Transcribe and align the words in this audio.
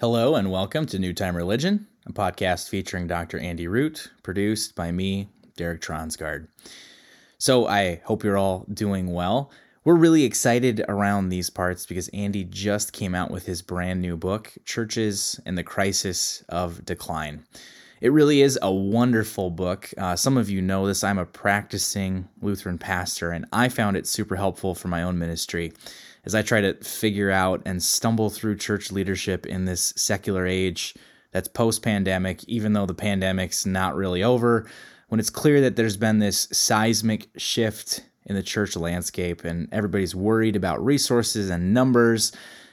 Hello 0.00 0.34
and 0.34 0.50
welcome 0.50 0.86
to 0.86 0.98
New 0.98 1.12
Time 1.12 1.36
Religion, 1.36 1.86
a 2.06 2.12
podcast 2.14 2.70
featuring 2.70 3.06
Dr. 3.06 3.38
Andy 3.38 3.68
Root, 3.68 4.10
produced 4.22 4.74
by 4.74 4.90
me, 4.90 5.28
Derek 5.58 5.82
Tronsgard. 5.82 6.48
So 7.36 7.66
I 7.66 8.00
hope 8.06 8.24
you're 8.24 8.38
all 8.38 8.64
doing 8.72 9.12
well. 9.12 9.50
We're 9.84 9.96
really 9.96 10.24
excited 10.24 10.82
around 10.88 11.28
these 11.28 11.50
parts 11.50 11.84
because 11.84 12.08
Andy 12.14 12.44
just 12.44 12.94
came 12.94 13.14
out 13.14 13.30
with 13.30 13.44
his 13.44 13.60
brand 13.60 14.00
new 14.00 14.16
book, 14.16 14.54
Churches 14.64 15.38
and 15.44 15.58
the 15.58 15.62
Crisis 15.62 16.42
of 16.48 16.82
Decline. 16.86 17.44
It 18.00 18.10
really 18.10 18.40
is 18.40 18.58
a 18.62 18.72
wonderful 18.72 19.50
book. 19.50 19.90
Uh, 19.98 20.16
some 20.16 20.38
of 20.38 20.48
you 20.48 20.62
know 20.62 20.86
this. 20.86 21.04
I'm 21.04 21.18
a 21.18 21.26
practicing 21.26 22.26
Lutheran 22.40 22.78
pastor, 22.78 23.32
and 23.32 23.44
I 23.52 23.68
found 23.68 23.98
it 23.98 24.06
super 24.06 24.36
helpful 24.36 24.74
for 24.74 24.88
my 24.88 25.02
own 25.02 25.18
ministry 25.18 25.74
as 26.24 26.34
I 26.34 26.42
try 26.42 26.60
to 26.60 26.74
figure 26.74 27.30
out 27.30 27.62
and 27.64 27.82
stumble 27.82 28.30
through 28.30 28.56
church 28.56 28.92
leadership 28.92 29.46
in 29.46 29.64
this 29.64 29.92
secular 29.96 30.46
age 30.46 30.94
that's 31.32 31.48
post 31.48 31.82
pandemic, 31.82 32.44
even 32.44 32.72
though 32.72 32.86
the 32.86 32.94
pandemic's 32.94 33.64
not 33.64 33.96
really 33.96 34.22
over, 34.22 34.66
when 35.08 35.20
it's 35.20 35.30
clear 35.30 35.60
that 35.60 35.76
there's 35.76 35.96
been 35.96 36.18
this 36.18 36.48
seismic 36.52 37.28
shift 37.36 38.04
in 38.26 38.34
the 38.34 38.42
church 38.42 38.76
landscape 38.76 39.44
and 39.44 39.68
everybody's 39.72 40.14
worried 40.14 40.56
about 40.56 40.84
resources 40.84 41.50
and 41.50 41.74
numbers 41.74 42.32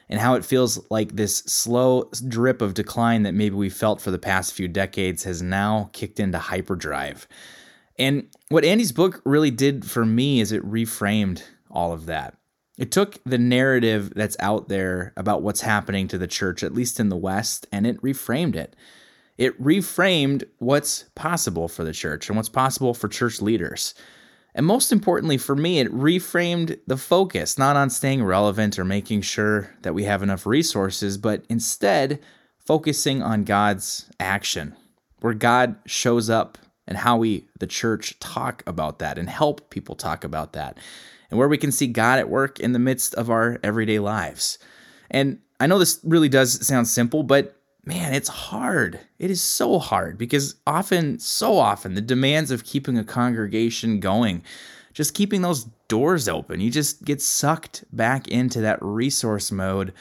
and 0.09 0.19
how 0.19 0.35
it 0.35 0.45
feels 0.45 0.79
like 0.89 1.15
this 1.15 1.37
slow 1.39 2.09
drip 2.27 2.61
of 2.61 2.73
decline 2.73 3.23
that 3.23 3.33
maybe 3.33 3.55
we 3.55 3.69
felt 3.69 4.01
for 4.01 4.11
the 4.11 4.19
past 4.19 4.53
few 4.53 4.67
decades 4.67 5.23
has 5.23 5.41
now 5.41 5.89
kicked 5.93 6.19
into 6.19 6.37
hyperdrive. 6.37 7.27
And 7.99 8.27
what 8.49 8.63
Andy's 8.63 8.91
book 8.91 9.21
really 9.25 9.51
did 9.51 9.85
for 9.85 10.05
me 10.05 10.39
is 10.39 10.51
it 10.51 10.63
reframed 10.63 11.43
all 11.69 11.91
of 11.91 12.05
that. 12.05 12.37
It 12.77 12.91
took 12.91 13.17
the 13.23 13.39
narrative 13.39 14.13
that's 14.15 14.37
out 14.39 14.69
there 14.69 15.13
about 15.17 15.41
what's 15.41 15.61
happening 15.61 16.07
to 16.09 16.17
the 16.17 16.27
church, 16.27 16.63
at 16.63 16.73
least 16.73 16.99
in 16.99 17.09
the 17.09 17.17
West, 17.17 17.65
and 17.71 17.87
it 17.87 17.99
reframed 18.01 18.55
it. 18.55 18.75
It 19.37 19.59
reframed 19.61 20.43
what's 20.59 21.03
possible 21.15 21.67
for 21.67 21.83
the 21.83 21.93
church 21.93 22.27
and 22.27 22.35
what's 22.35 22.49
possible 22.49 22.93
for 22.93 23.07
church 23.07 23.41
leaders. 23.41 23.95
And 24.53 24.65
most 24.65 24.91
importantly 24.91 25.37
for 25.37 25.55
me, 25.55 25.79
it 25.79 25.91
reframed 25.91 26.79
the 26.87 26.97
focus, 26.97 27.57
not 27.57 27.75
on 27.75 27.89
staying 27.89 28.23
relevant 28.23 28.79
or 28.79 28.85
making 28.85 29.21
sure 29.21 29.75
that 29.81 29.93
we 29.93 30.03
have 30.05 30.23
enough 30.23 30.45
resources, 30.45 31.17
but 31.17 31.45
instead 31.49 32.19
focusing 32.59 33.21
on 33.21 33.43
God's 33.43 34.09
action, 34.19 34.75
where 35.21 35.35
God 35.35 35.75
shows 35.85 36.29
up 36.29 36.57
and 36.87 36.97
how 36.97 37.17
we, 37.17 37.47
the 37.59 37.67
church, 37.67 38.17
talk 38.19 38.63
about 38.65 38.99
that 38.99 39.17
and 39.17 39.29
help 39.29 39.69
people 39.69 39.95
talk 39.95 40.23
about 40.23 40.53
that 40.53 40.77
and 41.29 41.37
where 41.37 41.47
we 41.47 41.57
can 41.57 41.71
see 41.71 41.87
God 41.87 42.19
at 42.19 42.29
work 42.29 42.59
in 42.59 42.73
the 42.73 42.79
midst 42.79 43.13
of 43.15 43.29
our 43.29 43.59
everyday 43.63 43.99
lives. 43.99 44.57
And 45.09 45.39
I 45.59 45.67
know 45.67 45.79
this 45.79 45.99
really 46.03 46.29
does 46.29 46.65
sound 46.65 46.87
simple, 46.87 47.23
but 47.23 47.55
man, 47.85 48.13
it's 48.13 48.29
hard. 48.29 48.99
It 49.17 49.31
is 49.31 49.41
so 49.41 49.79
hard 49.79 50.17
because 50.17 50.55
often, 50.67 51.19
so 51.19 51.57
often, 51.57 51.95
the 51.95 52.01
demands 52.01 52.51
of 52.51 52.65
keeping 52.65 52.97
a 52.97 53.03
congregation 53.03 53.99
going, 53.99 54.43
just 54.93 55.13
keeping 55.13 55.41
those 55.41 55.65
doors 55.87 56.27
open, 56.27 56.59
you 56.59 56.69
just 56.69 57.05
get 57.05 57.21
sucked 57.21 57.85
back 57.95 58.27
into 58.27 58.61
that 58.61 58.79
resource 58.81 59.51
mode 59.51 59.93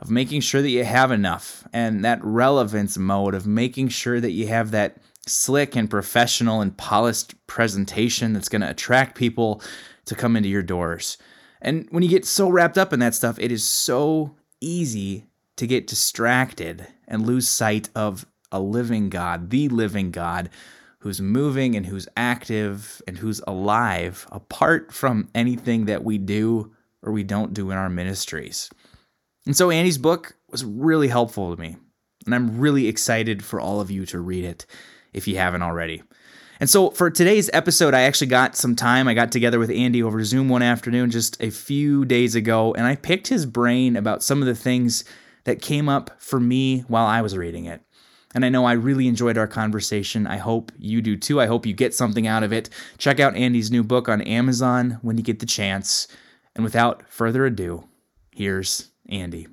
of 0.00 0.10
making 0.10 0.40
sure 0.40 0.62
that 0.62 0.70
you 0.70 0.84
have 0.84 1.12
enough 1.12 1.66
and 1.72 2.04
that 2.04 2.22
relevance 2.22 2.96
mode 2.96 3.34
of 3.34 3.46
making 3.46 3.88
sure 3.88 4.20
that 4.20 4.32
you 4.32 4.46
have 4.46 4.70
that 4.70 4.96
slick 5.26 5.76
and 5.76 5.90
professional 5.90 6.60
and 6.60 6.76
polished 6.76 7.34
presentation 7.46 8.32
that's 8.32 8.48
going 8.48 8.62
to 8.62 8.70
attract 8.70 9.16
people 9.16 9.62
to 10.06 10.14
come 10.14 10.36
into 10.36 10.48
your 10.48 10.62
doors. 10.62 11.16
And 11.62 11.86
when 11.90 12.02
you 12.02 12.08
get 12.08 12.26
so 12.26 12.48
wrapped 12.48 12.76
up 12.76 12.92
in 12.92 13.00
that 13.00 13.14
stuff, 13.14 13.38
it 13.38 13.50
is 13.50 13.64
so 13.64 14.36
easy 14.60 15.26
to 15.56 15.66
get 15.66 15.86
distracted 15.86 16.86
and 17.08 17.26
lose 17.26 17.48
sight 17.48 17.88
of 17.94 18.26
a 18.52 18.60
living 18.60 19.08
God, 19.08 19.50
the 19.50 19.68
living 19.68 20.10
God, 20.10 20.50
who's 20.98 21.20
moving 21.20 21.74
and 21.74 21.86
who's 21.86 22.08
active 22.16 23.02
and 23.06 23.18
who's 23.18 23.40
alive 23.46 24.26
apart 24.32 24.92
from 24.92 25.28
anything 25.34 25.84
that 25.84 26.04
we 26.04 26.18
do 26.18 26.72
or 27.02 27.12
we 27.12 27.22
don't 27.22 27.52
do 27.52 27.70
in 27.70 27.76
our 27.76 27.90
ministries. 27.90 28.70
And 29.46 29.56
so 29.56 29.70
Andy's 29.70 29.98
book 29.98 30.36
was 30.50 30.64
really 30.64 31.08
helpful 31.08 31.54
to 31.54 31.60
me. 31.60 31.76
And 32.24 32.34
I'm 32.34 32.58
really 32.58 32.88
excited 32.88 33.44
for 33.44 33.60
all 33.60 33.80
of 33.80 33.90
you 33.90 34.06
to 34.06 34.18
read 34.18 34.44
it 34.44 34.64
if 35.14 35.26
you 35.26 35.36
haven't 35.36 35.62
already. 35.62 36.02
And 36.60 36.70
so 36.70 36.90
for 36.90 37.10
today's 37.10 37.50
episode, 37.52 37.94
I 37.94 38.02
actually 38.02 38.28
got 38.28 38.56
some 38.56 38.76
time. 38.76 39.08
I 39.08 39.14
got 39.14 39.32
together 39.32 39.58
with 39.58 39.70
Andy 39.70 40.02
over 40.02 40.22
Zoom 40.24 40.48
one 40.48 40.62
afternoon 40.62 41.10
just 41.10 41.42
a 41.42 41.50
few 41.50 42.04
days 42.04 42.34
ago, 42.34 42.74
and 42.74 42.86
I 42.86 42.96
picked 42.96 43.26
his 43.26 43.46
brain 43.46 43.96
about 43.96 44.22
some 44.22 44.40
of 44.40 44.46
the 44.46 44.54
things 44.54 45.04
that 45.44 45.60
came 45.60 45.88
up 45.88 46.10
for 46.18 46.38
me 46.38 46.80
while 46.80 47.06
I 47.06 47.22
was 47.22 47.36
reading 47.36 47.64
it. 47.64 47.82
And 48.34 48.44
I 48.44 48.48
know 48.48 48.64
I 48.64 48.72
really 48.72 49.06
enjoyed 49.06 49.38
our 49.38 49.46
conversation. 49.46 50.26
I 50.26 50.38
hope 50.38 50.72
you 50.76 51.00
do 51.00 51.16
too. 51.16 51.40
I 51.40 51.46
hope 51.46 51.66
you 51.66 51.72
get 51.72 51.94
something 51.94 52.26
out 52.26 52.42
of 52.42 52.52
it. 52.52 52.68
Check 52.98 53.20
out 53.20 53.36
Andy's 53.36 53.70
new 53.70 53.84
book 53.84 54.08
on 54.08 54.22
Amazon 54.22 54.98
when 55.02 55.16
you 55.16 55.22
get 55.22 55.38
the 55.38 55.46
chance. 55.46 56.08
And 56.56 56.64
without 56.64 57.08
further 57.08 57.46
ado, 57.46 57.88
here's 58.32 58.90
Andy. 59.08 59.46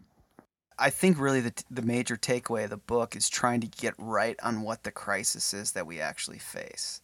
I 0.81 0.89
think 0.89 1.19
really 1.19 1.41
the, 1.41 1.53
the 1.69 1.83
major 1.83 2.17
takeaway 2.17 2.63
of 2.63 2.71
the 2.71 2.77
book 2.77 3.15
is 3.15 3.29
trying 3.29 3.61
to 3.61 3.67
get 3.67 3.93
right 3.99 4.35
on 4.41 4.63
what 4.63 4.83
the 4.83 4.91
crisis 4.91 5.53
is 5.53 5.73
that 5.73 5.85
we 5.85 6.01
actually 6.01 6.39
face. 6.39 7.01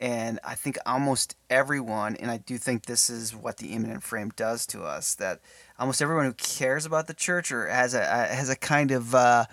And 0.00 0.40
I 0.42 0.56
think 0.56 0.76
almost 0.84 1.36
everyone, 1.48 2.16
and 2.16 2.28
I 2.28 2.38
do 2.38 2.58
think 2.58 2.86
this 2.86 3.08
is 3.08 3.36
what 3.36 3.58
the 3.58 3.68
immanent 3.74 4.02
frame 4.02 4.32
does 4.34 4.66
to 4.66 4.82
us, 4.82 5.14
that 5.14 5.40
almost 5.78 6.02
everyone 6.02 6.24
who 6.24 6.32
cares 6.32 6.84
about 6.84 7.06
the 7.06 7.14
church 7.14 7.52
or 7.52 7.68
has 7.68 7.94
a 7.94 8.04
has 8.04 8.48
a 8.48 8.56
kind 8.56 8.90
of 8.90 9.14
uh, 9.14 9.44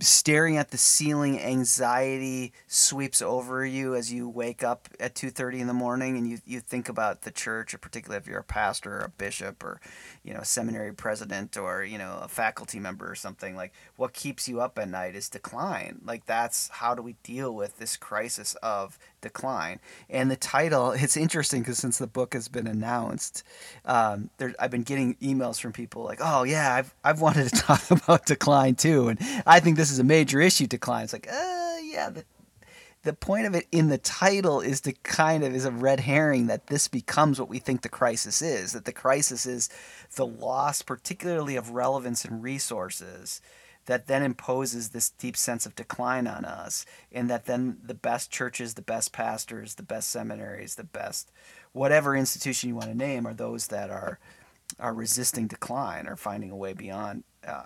staring 0.00 0.56
at 0.56 0.70
the 0.70 0.78
ceiling 0.78 1.40
anxiety 1.40 2.52
sweeps 2.66 3.20
over 3.20 3.64
you 3.64 3.94
as 3.94 4.12
you 4.12 4.28
wake 4.28 4.62
up 4.62 4.88
at 5.00 5.14
2.30 5.14 5.60
in 5.60 5.66
the 5.66 5.74
morning 5.74 6.16
and 6.16 6.28
you, 6.28 6.38
you 6.46 6.60
think 6.60 6.88
about 6.88 7.22
the 7.22 7.30
church 7.30 7.74
or 7.74 7.78
particularly 7.78 8.18
if 8.18 8.26
you're 8.26 8.38
a 8.38 8.44
pastor 8.44 8.98
or 8.98 9.04
a 9.04 9.08
bishop 9.08 9.64
or 9.64 9.80
you 10.22 10.32
know 10.32 10.40
a 10.40 10.44
seminary 10.44 10.92
president 10.92 11.56
or 11.56 11.84
you 11.84 11.98
know 11.98 12.18
a 12.22 12.28
faculty 12.28 12.78
member 12.78 13.10
or 13.10 13.14
something 13.14 13.56
like 13.56 13.72
what 13.96 14.12
keeps 14.12 14.48
you 14.48 14.60
up 14.60 14.78
at 14.78 14.88
night 14.88 15.14
is 15.14 15.28
decline. 15.28 16.00
Like 16.04 16.26
that's 16.26 16.68
how 16.68 16.94
do 16.94 17.02
we 17.02 17.16
deal 17.22 17.54
with 17.54 17.78
this 17.78 17.96
crisis 17.96 18.54
of 18.62 18.98
decline 19.20 19.80
and 20.08 20.30
the 20.30 20.36
title 20.36 20.90
it's 20.96 21.16
interesting 21.16 21.62
because 21.62 21.78
since 21.78 21.98
the 21.98 22.06
book 22.06 22.34
has 22.34 22.48
been 22.48 22.66
announced 22.66 23.42
um, 23.84 24.30
there, 24.38 24.54
i've 24.60 24.70
been 24.70 24.82
getting 24.82 25.14
emails 25.16 25.60
from 25.60 25.72
people 25.72 26.04
like 26.04 26.20
oh 26.22 26.44
yeah 26.44 26.74
I've, 26.74 26.94
I've 27.02 27.20
wanted 27.20 27.48
to 27.48 27.56
talk 27.56 27.90
about 27.90 28.26
decline 28.26 28.74
too 28.74 29.08
and 29.08 29.18
i 29.46 29.60
think 29.60 29.76
this 29.76 29.90
is 29.90 29.98
a 29.98 30.04
major 30.04 30.40
issue 30.40 30.66
decline. 30.66 31.04
It's 31.04 31.12
like, 31.12 31.28
uh, 31.30 31.76
yeah, 31.82 32.10
the, 32.10 32.24
the 33.02 33.12
point 33.12 33.46
of 33.46 33.54
it 33.54 33.66
in 33.72 33.88
the 33.88 33.98
title 33.98 34.60
is 34.60 34.80
to 34.82 34.92
kind 34.92 35.44
of 35.44 35.54
is 35.54 35.64
a 35.64 35.70
red 35.70 36.00
herring 36.00 36.46
that 36.48 36.66
this 36.66 36.88
becomes 36.88 37.38
what 37.38 37.48
we 37.48 37.58
think 37.58 37.82
the 37.82 37.88
crisis 37.88 38.42
is. 38.42 38.72
That 38.72 38.84
the 38.84 38.92
crisis 38.92 39.46
is 39.46 39.68
the 40.16 40.26
loss, 40.26 40.82
particularly 40.82 41.56
of 41.56 41.70
relevance 41.70 42.24
and 42.24 42.42
resources, 42.42 43.40
that 43.88 44.06
then 44.06 44.22
imposes 44.22 44.90
this 44.90 45.08
deep 45.10 45.36
sense 45.36 45.64
of 45.66 45.74
decline 45.74 46.26
on 46.26 46.44
us, 46.44 46.84
and 47.10 47.28
that 47.28 47.46
then 47.46 47.78
the 47.82 47.94
best 47.94 48.30
churches, 48.30 48.74
the 48.74 48.82
best 48.82 49.12
pastors, 49.12 49.74
the 49.74 49.82
best 49.82 50.10
seminaries, 50.10 50.76
the 50.76 50.84
best 50.84 51.32
whatever 51.72 52.14
institution 52.14 52.68
you 52.68 52.74
want 52.74 52.88
to 52.88 52.96
name 52.96 53.26
are 53.26 53.34
those 53.34 53.68
that 53.68 53.90
are 53.90 54.18
are 54.78 54.92
resisting 54.92 55.46
decline 55.46 56.06
or 56.06 56.16
finding 56.16 56.50
a 56.50 56.56
way 56.56 56.74
beyond 56.74 57.24
uh, 57.46 57.64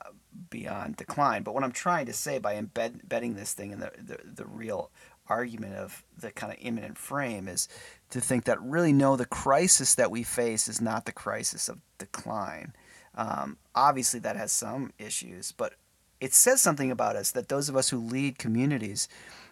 beyond 0.49 0.97
decline. 0.97 1.43
But 1.43 1.55
what 1.55 1.65
I'm 1.65 1.73
trying 1.73 2.07
to 2.07 2.13
say 2.13 2.39
by 2.39 2.55
embed, 2.55 3.01
embedding 3.03 3.35
this 3.35 3.53
thing 3.53 3.73
in 3.73 3.81
the, 3.81 3.91
the, 3.99 4.19
the 4.25 4.47
real 4.47 4.91
argument 5.29 5.75
of 5.75 6.05
the 6.17 6.31
kind 6.31 6.53
of 6.53 6.59
immanent 6.61 6.99
frame 6.99 7.49
is 7.49 7.69
to 8.11 8.21
think 8.21 8.45
that 8.45 8.63
really 8.63 8.93
no, 8.93 9.17
the 9.17 9.25
crisis 9.25 9.95
that 9.97 10.11
we 10.11 10.23
face 10.23 10.69
is 10.69 10.81
not 10.81 11.05
the 11.05 11.13
crisis 11.13 11.69
of 11.69 11.81
decline. 11.99 12.73
Um, 13.15 13.59
obviously, 13.75 14.21
that 14.21 14.37
has 14.37 14.53
some 14.53 14.93
issues, 14.99 15.53
but 15.53 15.75
it 16.23 16.33
says 16.33 16.61
something 16.61 16.91
about 16.91 17.17
us 17.17 17.33
that 17.33 17.49
those 17.49 17.69
of 17.69 17.77
us 17.77 17.91
who 17.91 17.99
lead 17.99 18.39
communities, 18.39 19.09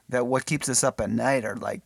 that 0.09 0.27
what 0.27 0.47
keeps 0.47 0.69
us 0.69 0.85
up 0.85 1.01
at 1.01 1.11
night 1.11 1.45
are 1.45 1.57
like 1.57 1.83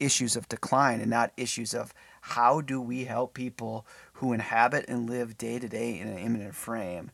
issues 0.00 0.36
of 0.36 0.48
decline 0.48 1.00
and 1.00 1.10
not 1.10 1.32
issues 1.36 1.74
of 1.74 1.92
how 2.22 2.60
do 2.60 2.80
we 2.80 3.04
help 3.04 3.34
people 3.34 3.86
who 4.14 4.32
inhabit 4.32 4.84
and 4.88 5.10
live 5.10 5.36
day 5.36 5.58
to 5.58 5.68
day 5.68 5.98
in 5.98 6.08
an 6.08 6.18
immanent 6.18 6.54
frame 6.54 7.10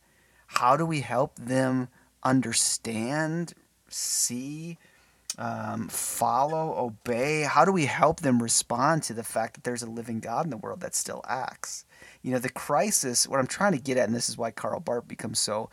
how 0.46 0.76
do 0.76 0.87
we 0.87 1.00
help 1.00 1.34
them 1.37 1.88
understand, 2.22 3.54
see, 3.88 4.78
um, 5.37 5.88
follow, 5.88 6.76
obey? 6.78 7.43
How 7.43 7.64
do 7.64 7.72
we 7.72 7.87
help 7.87 8.20
them 8.20 8.43
respond 8.43 9.02
to 9.04 9.14
the 9.14 9.25
fact 9.25 9.54
that 9.54 9.64
there's 9.64 9.82
a 9.82 9.90
living 9.90 10.20
God 10.20 10.46
in 10.46 10.50
the 10.50 10.56
world 10.56 10.81
that 10.81 10.94
still 10.94 11.22
acts? 11.26 11.84
You 12.22 12.32
know, 12.32 12.38
the 12.38 12.50
crisis, 12.50 13.26
what 13.26 13.40
I'm 13.40 13.48
trying 13.48 13.72
to 13.72 13.78
get 13.78 13.96
at, 13.96 14.06
and 14.06 14.14
this 14.14 14.28
is 14.28 14.38
why 14.38 14.52
Karl 14.52 14.81
Barth 14.81 15.08
becomes 15.08 15.40
so 15.40 15.70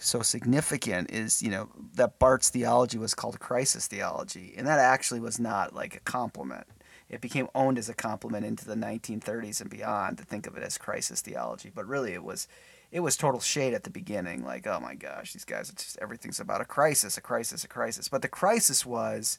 so 0.00 0.22
significant 0.22 1.10
is 1.10 1.42
you 1.42 1.50
know 1.50 1.68
that 1.94 2.18
Barth's 2.18 2.48
theology 2.48 2.98
was 2.98 3.14
called 3.14 3.38
crisis 3.38 3.86
theology, 3.86 4.54
and 4.56 4.66
that 4.66 4.78
actually 4.78 5.20
was 5.20 5.38
not 5.38 5.74
like 5.74 5.94
a 5.94 6.00
compliment. 6.00 6.66
It 7.08 7.20
became 7.20 7.48
owned 7.54 7.76
as 7.76 7.88
a 7.88 7.94
compliment 7.94 8.46
into 8.46 8.64
the 8.64 8.76
1930s 8.76 9.60
and 9.60 9.68
beyond 9.68 10.18
to 10.18 10.24
think 10.24 10.46
of 10.46 10.56
it 10.56 10.62
as 10.62 10.78
crisis 10.78 11.20
theology, 11.20 11.70
but 11.74 11.86
really 11.86 12.12
it 12.12 12.24
was 12.24 12.48
it 12.90 13.00
was 13.00 13.16
total 13.16 13.40
shade 13.40 13.74
at 13.74 13.84
the 13.84 13.90
beginning. 13.90 14.44
Like, 14.44 14.66
oh 14.66 14.80
my 14.80 14.94
gosh, 14.94 15.32
these 15.32 15.44
guys, 15.44 15.70
just 15.70 15.98
everything's 15.98 16.40
about 16.40 16.60
a 16.60 16.64
crisis, 16.64 17.16
a 17.16 17.20
crisis, 17.20 17.62
a 17.62 17.68
crisis. 17.68 18.08
But 18.08 18.22
the 18.22 18.28
crisis 18.28 18.84
was 18.84 19.38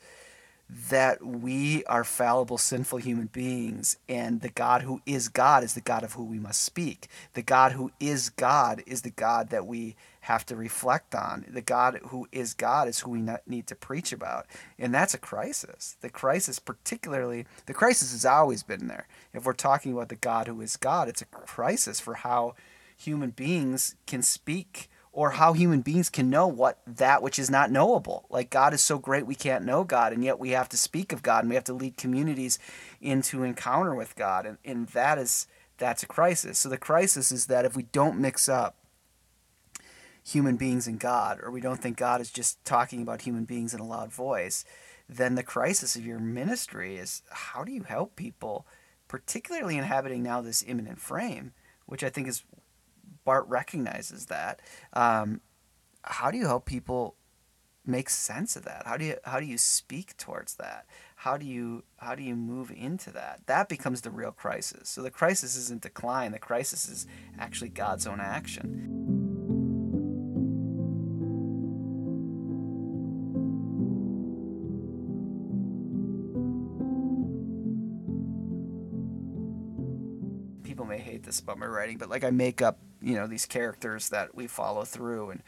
that 0.90 1.26
we 1.26 1.84
are 1.86 2.06
fallible, 2.06 2.58
sinful 2.58 3.00
human 3.00 3.28
beings, 3.28 3.98
and 4.08 4.40
the 4.40 4.50
God 4.50 4.84
who 4.84 5.02
is 5.06 5.28
God 5.28 5.64
is 5.64 5.74
the 5.74 5.82
God 5.82 6.04
of 6.04 6.14
who 6.14 6.24
we 6.24 6.40
must 6.40 6.64
speak. 6.64 7.10
The 7.34 7.42
God 7.42 7.74
who 7.74 7.92
is 8.00 8.30
God 8.30 8.82
is 8.86 9.02
the 9.02 9.10
God 9.10 9.50
that 9.50 9.68
we 9.68 9.98
have 10.22 10.46
to 10.46 10.56
reflect 10.56 11.14
on. 11.14 11.46
The 11.50 11.62
God 11.62 12.00
who 12.06 12.28
is 12.32 12.54
God 12.54 12.88
is 12.88 13.00
who 13.00 13.12
we 13.12 13.28
need 13.46 13.68
to 13.68 13.76
preach 13.76 14.14
about. 14.14 14.46
And 14.80 14.94
that's 14.94 15.14
a 15.14 15.18
crisis. 15.18 15.98
The 16.00 16.10
crisis, 16.10 16.60
particularly, 16.60 17.48
the 17.66 17.74
crisis 17.74 18.14
has 18.14 18.26
always 18.26 18.64
been 18.64 18.88
there. 18.88 19.08
If 19.34 19.46
we're 19.46 19.54
talking 19.54 19.92
about 19.92 20.10
the 20.10 20.16
God 20.16 20.48
who 20.48 20.62
is 20.62 20.78
God, 20.78 21.10
it's 21.10 21.22
a 21.22 21.26
crisis 21.26 22.00
for 22.00 22.14
how 22.14 22.56
human 22.96 23.32
beings 23.32 23.96
can 24.06 24.22
speak 24.22 24.90
or 25.14 25.32
how 25.32 25.54
human 25.54 25.82
beings 25.82 26.10
can 26.10 26.30
know 26.30 26.48
what 26.48 26.80
that 26.88 27.22
which 27.22 27.38
is 27.38 27.50
not 27.50 27.72
knowable. 27.72 28.26
Like 28.30 28.50
God 28.50 28.74
is 28.74 28.82
so 28.82 28.98
great 28.98 29.26
we 29.26 29.36
can't 29.36 29.66
know 29.66 29.84
God, 29.84 30.14
and 30.14 30.24
yet 30.24 30.40
we 30.40 30.52
have 30.52 30.70
to 30.70 30.78
speak 30.78 31.12
of 31.12 31.24
God 31.24 31.44
and 31.44 31.50
we 31.50 31.56
have 31.56 31.66
to 31.66 31.74
lead 31.74 31.98
communities 31.98 32.60
into 33.02 33.44
encounter 33.44 33.94
with 33.94 34.16
God. 34.16 34.46
And, 34.46 34.58
and 34.64 34.88
that 34.90 35.18
is 35.18 35.48
that's 35.78 36.04
a 36.04 36.08
crisis. 36.08 36.60
So 36.60 36.70
the 36.70 36.78
crisis 36.78 37.32
is 37.32 37.48
that 37.48 37.66
if 37.66 37.76
we 37.76 37.84
don't 37.84 38.20
mix 38.20 38.48
up 38.48 38.78
human 40.24 40.56
beings 40.56 40.88
and 40.88 41.00
God, 41.00 41.40
or 41.42 41.52
we 41.52 41.62
don't 41.62 41.82
think 41.82 41.98
God 41.98 42.22
is 42.22 42.32
just 42.32 42.64
talking 42.64 43.02
about 43.02 43.24
human 43.24 43.46
beings 43.46 43.74
in 43.74 43.80
a 43.80 43.88
loud 43.88 44.14
voice, 44.14 44.64
then 45.10 45.36
the 45.36 45.44
crisis 45.44 45.96
of 45.96 46.06
your 46.06 46.20
ministry 46.20 46.98
is 46.98 47.24
how 47.32 47.64
do 47.64 47.72
you 47.72 47.84
help 47.84 48.16
people, 48.16 48.66
particularly 49.08 49.78
inhabiting 49.78 50.24
now 50.24 50.40
this 50.40 50.64
immanent 50.66 51.00
frame, 51.00 51.52
which 51.86 52.04
I 52.04 52.10
think 52.10 52.28
is 52.28 52.44
Barth 53.26 53.46
recognizes 53.48 54.28
that. 54.28 54.62
Um, 54.94 55.42
how 56.04 56.32
do 56.32 56.38
you 56.38 56.48
help 56.48 56.66
people 56.66 57.16
make 57.86 58.10
sense 58.10 58.56
of 58.56 58.64
that? 58.66 58.84
How 58.86 58.98
do 58.98 59.06
you 59.06 59.16
how 59.24 59.40
do 59.40 59.46
you 59.46 59.58
speak 59.58 60.18
towards 60.18 60.56
that? 60.56 60.86
How 61.18 61.38
do 61.38 61.46
you 61.46 61.84
how 61.98 62.16
do 62.16 62.24
you 62.24 62.36
move 62.36 62.72
into 62.72 63.12
that? 63.12 63.42
That 63.48 63.70
becomes 63.70 64.02
the 64.02 64.12
real 64.12 64.32
crisis. 64.32 64.90
So 64.90 65.02
the 65.02 65.12
crisis 65.12 65.56
isn't 65.56 65.82
decline. 65.82 66.32
The 66.32 66.40
crisis 66.40 66.88
is 66.88 67.08
actually 67.40 67.70
God's 67.70 68.08
own 68.08 68.20
action. 68.20 68.98
People 80.64 80.86
may 80.86 81.00
hate 81.00 81.24
this 81.24 81.40
about 81.40 81.60
my 81.60 81.66
writing, 81.66 81.98
but 81.98 82.10
like 82.10 82.24
I 82.24 82.32
make 82.32 82.62
up 82.62 82.80
you 83.02 83.16
know 83.16 83.28
these 83.28 83.46
characters 83.46 84.10
that 84.10 84.36
we 84.36 84.48
follow 84.48 84.84
through 84.84 85.30
and 85.30 85.44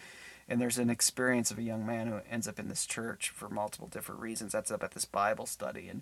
and 0.50 0.60
there's 0.60 0.78
an 0.78 0.90
experience 0.90 1.52
of 1.52 1.58
a 1.58 1.64
young 1.64 1.86
man 1.86 2.08
who 2.08 2.20
ends 2.30 2.48
up 2.48 2.60
in 2.60 2.68
this 2.68 2.86
church 2.86 3.30
for 3.30 3.50
multiple 3.50 3.88
different 3.88 4.22
reasons 4.22 4.54
ends 4.54 4.72
up 4.72 4.84
at 4.84 4.92
this 4.92 5.06
bible 5.06 5.46
study 5.46 5.88
and 5.88 6.02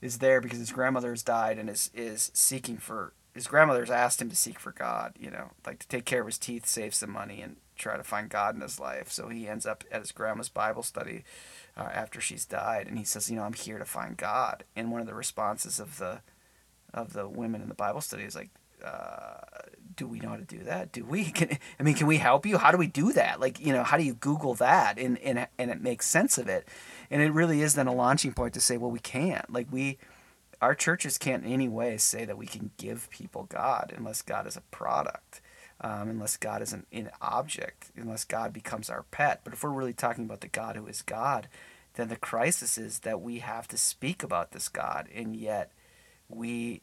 is 0.00 0.18
there 0.18 0.40
because 0.40 0.58
his 0.58 0.72
grandmother 0.72 1.10
has 1.10 1.22
died 1.22 1.58
and 1.58 1.68
is 1.68 1.90
is 1.94 2.30
seeking 2.34 2.76
for 2.76 3.12
his 3.34 3.46
grandmother's 3.46 3.90
asked 3.90 4.22
him 4.22 4.30
to 4.30 4.36
seek 4.36 4.58
for 4.58 4.72
god 4.72 5.14
you 5.18 5.30
know 5.30 5.50
like 5.66 5.78
to 5.78 5.88
take 5.88 6.04
care 6.04 6.20
of 6.20 6.26
his 6.26 6.38
teeth 6.38 6.66
save 6.66 6.94
some 6.94 7.10
money 7.10 7.40
and 7.40 7.56
try 7.76 7.96
to 7.96 8.04
find 8.04 8.28
god 8.28 8.54
in 8.54 8.60
his 8.60 8.78
life. 8.78 9.10
So 9.10 9.28
he 9.28 9.48
ends 9.48 9.66
up 9.66 9.84
at 9.90 10.00
his 10.00 10.12
grandma's 10.12 10.48
bible 10.48 10.82
study 10.82 11.24
uh, 11.76 11.88
after 11.92 12.20
she's 12.20 12.44
died 12.44 12.86
and 12.86 12.98
he 12.98 13.04
says 13.04 13.30
you 13.30 13.36
know 13.36 13.42
i'm 13.42 13.52
here 13.52 13.78
to 13.78 13.84
find 13.84 14.16
god. 14.16 14.64
And 14.76 14.90
one 14.90 15.00
of 15.00 15.06
the 15.06 15.14
responses 15.14 15.80
of 15.80 15.98
the 15.98 16.20
of 16.92 17.12
the 17.12 17.28
women 17.28 17.62
in 17.62 17.68
the 17.68 17.74
bible 17.74 18.00
study 18.00 18.24
is 18.24 18.36
like 18.36 18.50
uh, 18.84 19.40
do 19.96 20.06
we 20.06 20.18
know 20.18 20.30
how 20.30 20.36
to 20.36 20.42
do 20.42 20.64
that? 20.64 20.92
Do 20.92 21.04
we? 21.04 21.24
Can, 21.30 21.58
I 21.78 21.82
mean, 21.82 21.94
can 21.94 22.06
we 22.06 22.18
help 22.18 22.46
you? 22.46 22.58
How 22.58 22.70
do 22.70 22.78
we 22.78 22.86
do 22.86 23.12
that? 23.12 23.40
Like, 23.40 23.60
you 23.60 23.72
know, 23.72 23.82
how 23.82 23.96
do 23.96 24.04
you 24.04 24.14
Google 24.14 24.54
that 24.54 24.98
and, 24.98 25.18
and, 25.18 25.46
and 25.58 25.70
it 25.70 25.80
makes 25.80 26.06
sense 26.06 26.38
of 26.38 26.48
it? 26.48 26.68
And 27.10 27.22
it 27.22 27.32
really 27.32 27.62
is 27.62 27.74
then 27.74 27.86
a 27.86 27.94
launching 27.94 28.32
point 28.32 28.54
to 28.54 28.60
say, 28.60 28.76
well, 28.76 28.90
we 28.90 28.98
can't. 28.98 29.50
Like, 29.52 29.70
we, 29.70 29.98
our 30.60 30.74
churches 30.74 31.18
can't 31.18 31.44
in 31.44 31.52
any 31.52 31.68
way 31.68 31.96
say 31.98 32.24
that 32.24 32.38
we 32.38 32.46
can 32.46 32.70
give 32.76 33.10
people 33.10 33.44
God 33.44 33.92
unless 33.96 34.22
God 34.22 34.46
is 34.46 34.56
a 34.56 34.62
product, 34.62 35.40
um, 35.80 36.08
unless 36.08 36.36
God 36.36 36.62
is 36.62 36.72
an, 36.72 36.86
an 36.92 37.10
object, 37.20 37.90
unless 37.96 38.24
God 38.24 38.52
becomes 38.52 38.88
our 38.88 39.04
pet. 39.10 39.40
But 39.44 39.52
if 39.52 39.62
we're 39.62 39.70
really 39.70 39.92
talking 39.92 40.24
about 40.24 40.40
the 40.40 40.48
God 40.48 40.76
who 40.76 40.86
is 40.86 41.02
God, 41.02 41.48
then 41.94 42.08
the 42.08 42.16
crisis 42.16 42.76
is 42.78 43.00
that 43.00 43.20
we 43.20 43.38
have 43.38 43.68
to 43.68 43.78
speak 43.78 44.22
about 44.22 44.52
this 44.52 44.68
God, 44.68 45.08
and 45.14 45.36
yet 45.36 45.70
we 46.28 46.82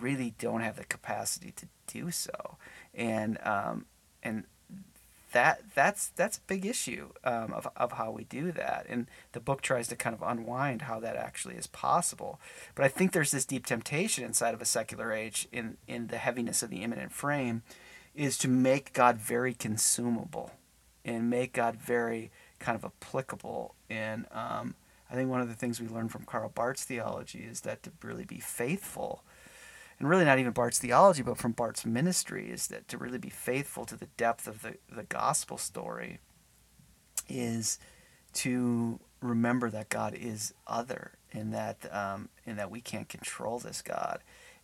really 0.00 0.34
don't 0.38 0.60
have 0.60 0.76
the 0.76 0.84
capacity 0.84 1.52
to 1.52 1.66
do 1.86 2.10
so, 2.10 2.56
and 2.94 3.38
um, 3.44 3.86
and 4.22 4.44
that 5.32 5.60
that's 5.74 6.08
that's 6.08 6.38
a 6.38 6.42
big 6.46 6.64
issue 6.64 7.10
um, 7.24 7.52
of 7.52 7.68
of 7.76 7.92
how 7.92 8.10
we 8.10 8.24
do 8.24 8.50
that. 8.52 8.86
And 8.88 9.06
the 9.32 9.40
book 9.40 9.60
tries 9.60 9.88
to 9.88 9.96
kind 9.96 10.14
of 10.14 10.22
unwind 10.22 10.82
how 10.82 11.00
that 11.00 11.16
actually 11.16 11.56
is 11.56 11.66
possible. 11.66 12.40
But 12.74 12.84
I 12.84 12.88
think 12.88 13.12
there's 13.12 13.30
this 13.30 13.44
deep 13.44 13.66
temptation 13.66 14.24
inside 14.24 14.54
of 14.54 14.62
a 14.62 14.66
secular 14.66 15.12
age 15.12 15.48
in 15.52 15.76
in 15.86 16.08
the 16.08 16.18
heaviness 16.18 16.62
of 16.62 16.70
the 16.70 16.82
immanent 16.82 17.12
frame, 17.12 17.62
is 18.14 18.38
to 18.38 18.48
make 18.48 18.92
God 18.92 19.18
very 19.18 19.54
consumable, 19.54 20.52
and 21.04 21.30
make 21.30 21.52
God 21.52 21.76
very 21.76 22.30
kind 22.58 22.76
of 22.76 22.84
applicable. 22.84 23.74
And 23.90 24.26
um, 24.32 24.74
I 25.10 25.14
think 25.14 25.30
one 25.30 25.40
of 25.40 25.48
the 25.48 25.54
things 25.54 25.80
we 25.80 25.88
learn 25.88 26.08
from 26.08 26.24
Karl 26.24 26.48
Barth's 26.48 26.84
theology 26.84 27.40
is 27.40 27.60
that 27.62 27.82
to 27.82 27.92
really 28.02 28.24
be 28.24 28.40
faithful 28.40 29.22
and 29.98 30.08
really 30.08 30.24
not 30.24 30.38
even 30.38 30.52
Barth's 30.52 30.78
theology, 30.78 31.22
but 31.22 31.38
from 31.38 31.52
Barth's 31.52 31.84
ministry, 31.84 32.50
is 32.50 32.68
that 32.68 32.88
to 32.88 32.98
really 32.98 33.18
be 33.18 33.30
faithful 33.30 33.84
to 33.86 33.96
the 33.96 34.08
depth 34.16 34.46
of 34.46 34.62
the, 34.62 34.76
the 34.90 35.02
gospel 35.02 35.58
story 35.58 36.20
is 37.28 37.78
to 38.34 39.00
remember 39.20 39.70
that 39.70 39.88
God 39.88 40.14
is 40.14 40.54
other 40.66 41.12
and 41.32 41.52
that 41.52 41.92
um, 41.92 42.28
and 42.46 42.58
that 42.58 42.70
we 42.70 42.80
can't 42.80 43.08
control 43.08 43.58
this 43.58 43.82
God 43.82 44.20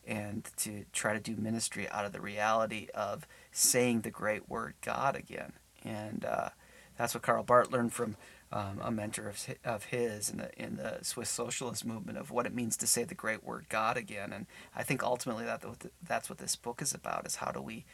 and 0.06 0.48
to 0.58 0.84
try 0.92 1.12
to 1.12 1.20
do 1.20 1.36
ministry 1.36 1.88
out 1.90 2.04
of 2.04 2.12
the 2.12 2.20
reality 2.20 2.88
of 2.94 3.26
saying 3.52 4.02
the 4.02 4.10
great 4.10 4.48
word 4.48 4.74
God 4.82 5.16
again. 5.16 5.54
And 5.82 6.24
uh, 6.24 6.50
that's 6.96 7.14
what 7.14 7.22
Karl 7.22 7.42
Barth 7.42 7.72
learned 7.72 7.92
from 7.92 8.16
um, 8.54 8.80
a 8.80 8.90
mentor 8.92 9.28
of, 9.28 9.44
of 9.64 9.86
his 9.86 10.30
in 10.30 10.38
the 10.38 10.50
in 10.56 10.76
the 10.76 10.98
Swiss 11.02 11.28
socialist 11.28 11.84
movement 11.84 12.16
of 12.16 12.30
what 12.30 12.46
it 12.46 12.54
means 12.54 12.76
to 12.76 12.86
say 12.86 13.02
the 13.02 13.14
great 13.14 13.42
word 13.42 13.66
God 13.68 13.96
again. 13.96 14.32
And 14.32 14.46
I 14.76 14.84
think 14.84 15.02
ultimately 15.02 15.44
that 15.44 15.64
that's 16.00 16.30
what 16.30 16.38
this 16.38 16.54
book 16.54 16.80
is 16.80 16.94
about: 16.94 17.26
is 17.26 17.36
how 17.36 17.50
do 17.50 17.60
we, 17.60 17.84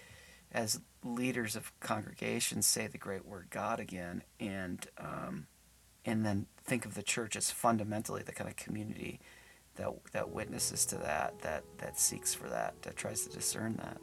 as 0.53 0.81
leaders 1.03 1.57
of 1.57 1.73
congregations, 1.81 2.67
say 2.67 2.87
the 2.87 2.99
great 2.99 3.25
word 3.25 3.47
God 3.49 3.81
again, 3.81 4.23
and 4.39 4.87
um, 4.99 5.47
and 6.05 6.27
then 6.27 6.47
think 6.63 6.85
of 6.85 6.95
the 6.95 7.03
church 7.03 7.37
as 7.37 7.51
fundamentally 7.51 8.23
the 8.23 8.33
kind 8.33 8.51
of 8.51 8.57
community 8.57 9.19
that 9.77 9.89
that 10.13 10.29
witnesses 10.29 10.85
to 10.87 10.97
that, 10.97 11.41
that 11.41 11.65
that 11.79 11.99
seeks 11.99 12.35
for 12.35 12.51
that, 12.51 12.83
that 12.83 12.97
tries 12.97 13.27
to 13.27 13.31
discern 13.31 13.77
that. 13.77 13.97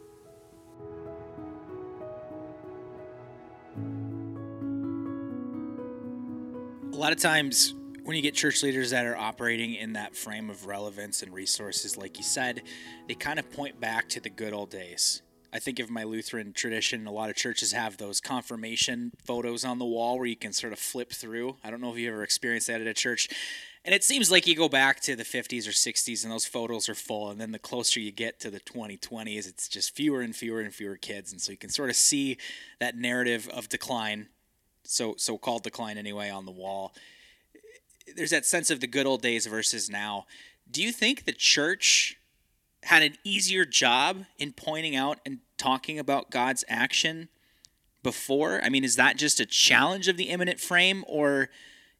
A 6.97 6.99
lot 6.99 7.13
of 7.13 7.19
times 7.19 7.75
when 8.05 8.15
you 8.15 8.23
get 8.23 8.33
church 8.33 8.63
leaders 8.63 8.89
that 8.89 9.05
are 9.05 9.15
operating 9.15 9.75
in 9.75 9.93
that 9.93 10.15
frame 10.15 10.49
of 10.49 10.65
relevance 10.65 11.21
and 11.21 11.31
resources, 11.31 11.95
like 11.95 12.17
you 12.17 12.23
said, 12.23 12.63
they 13.07 13.13
kind 13.13 13.37
of 13.37 13.51
point 13.51 13.79
back 13.79 14.09
to 14.09 14.19
the 14.19 14.31
good 14.31 14.51
old 14.51 14.71
days. 14.71 15.21
I 15.53 15.59
think 15.59 15.77
of 15.77 15.91
my 15.91 16.05
Lutheran 16.05 16.53
tradition, 16.53 17.05
a 17.05 17.11
lot 17.11 17.29
of 17.29 17.35
churches 17.35 17.71
have 17.71 17.97
those 17.97 18.19
confirmation 18.19 19.11
photos 19.23 19.63
on 19.63 19.77
the 19.77 19.85
wall 19.85 20.17
where 20.17 20.25
you 20.25 20.35
can 20.35 20.51
sort 20.53 20.73
of 20.73 20.79
flip 20.79 21.11
through. 21.11 21.57
I 21.63 21.69
don't 21.69 21.81
know 21.81 21.91
if 21.91 21.99
you 21.99 22.09
ever 22.09 22.23
experienced 22.23 22.65
that 22.65 22.81
at 22.81 22.87
a 22.87 22.95
church. 22.95 23.29
And 23.85 23.93
it 23.93 24.03
seems 24.03 24.31
like 24.31 24.47
you 24.47 24.55
go 24.55 24.67
back 24.67 24.99
to 25.01 25.15
the 25.15 25.23
50s 25.23 25.67
or 25.67 25.71
60s 25.71 26.23
and 26.23 26.33
those 26.33 26.47
photos 26.47 26.89
are 26.89 26.95
full. 26.95 27.29
And 27.29 27.39
then 27.39 27.51
the 27.51 27.59
closer 27.59 27.99
you 27.99 28.11
get 28.11 28.39
to 28.39 28.49
the 28.49 28.59
2020s, 28.59 29.47
it's 29.47 29.69
just 29.69 29.95
fewer 29.95 30.21
and 30.21 30.35
fewer 30.35 30.61
and 30.61 30.73
fewer 30.73 30.97
kids. 30.97 31.31
And 31.31 31.39
so 31.39 31.51
you 31.51 31.59
can 31.59 31.69
sort 31.69 31.91
of 31.91 31.95
see 31.95 32.37
that 32.79 32.97
narrative 32.97 33.47
of 33.49 33.69
decline 33.69 34.29
so 34.87 35.15
so 35.17 35.37
called 35.37 35.63
decline 35.63 35.97
anyway 35.97 36.29
on 36.29 36.45
the 36.45 36.51
wall. 36.51 36.93
There's 38.15 38.31
that 38.31 38.45
sense 38.45 38.71
of 38.71 38.79
the 38.79 38.87
good 38.87 39.05
old 39.05 39.21
days 39.21 39.45
versus 39.45 39.89
now. 39.89 40.25
Do 40.69 40.81
you 40.81 40.91
think 40.91 41.25
the 41.25 41.33
church 41.33 42.17
had 42.83 43.03
an 43.03 43.15
easier 43.23 43.65
job 43.65 44.25
in 44.37 44.53
pointing 44.53 44.95
out 44.95 45.19
and 45.25 45.39
talking 45.57 45.99
about 45.99 46.31
God's 46.31 46.63
action 46.67 47.29
before? 48.03 48.61
I 48.63 48.69
mean, 48.69 48.83
is 48.83 48.95
that 48.95 49.17
just 49.17 49.39
a 49.39 49.45
challenge 49.45 50.07
of 50.07 50.17
the 50.17 50.29
immanent 50.29 50.59
frame, 50.59 51.03
or 51.07 51.49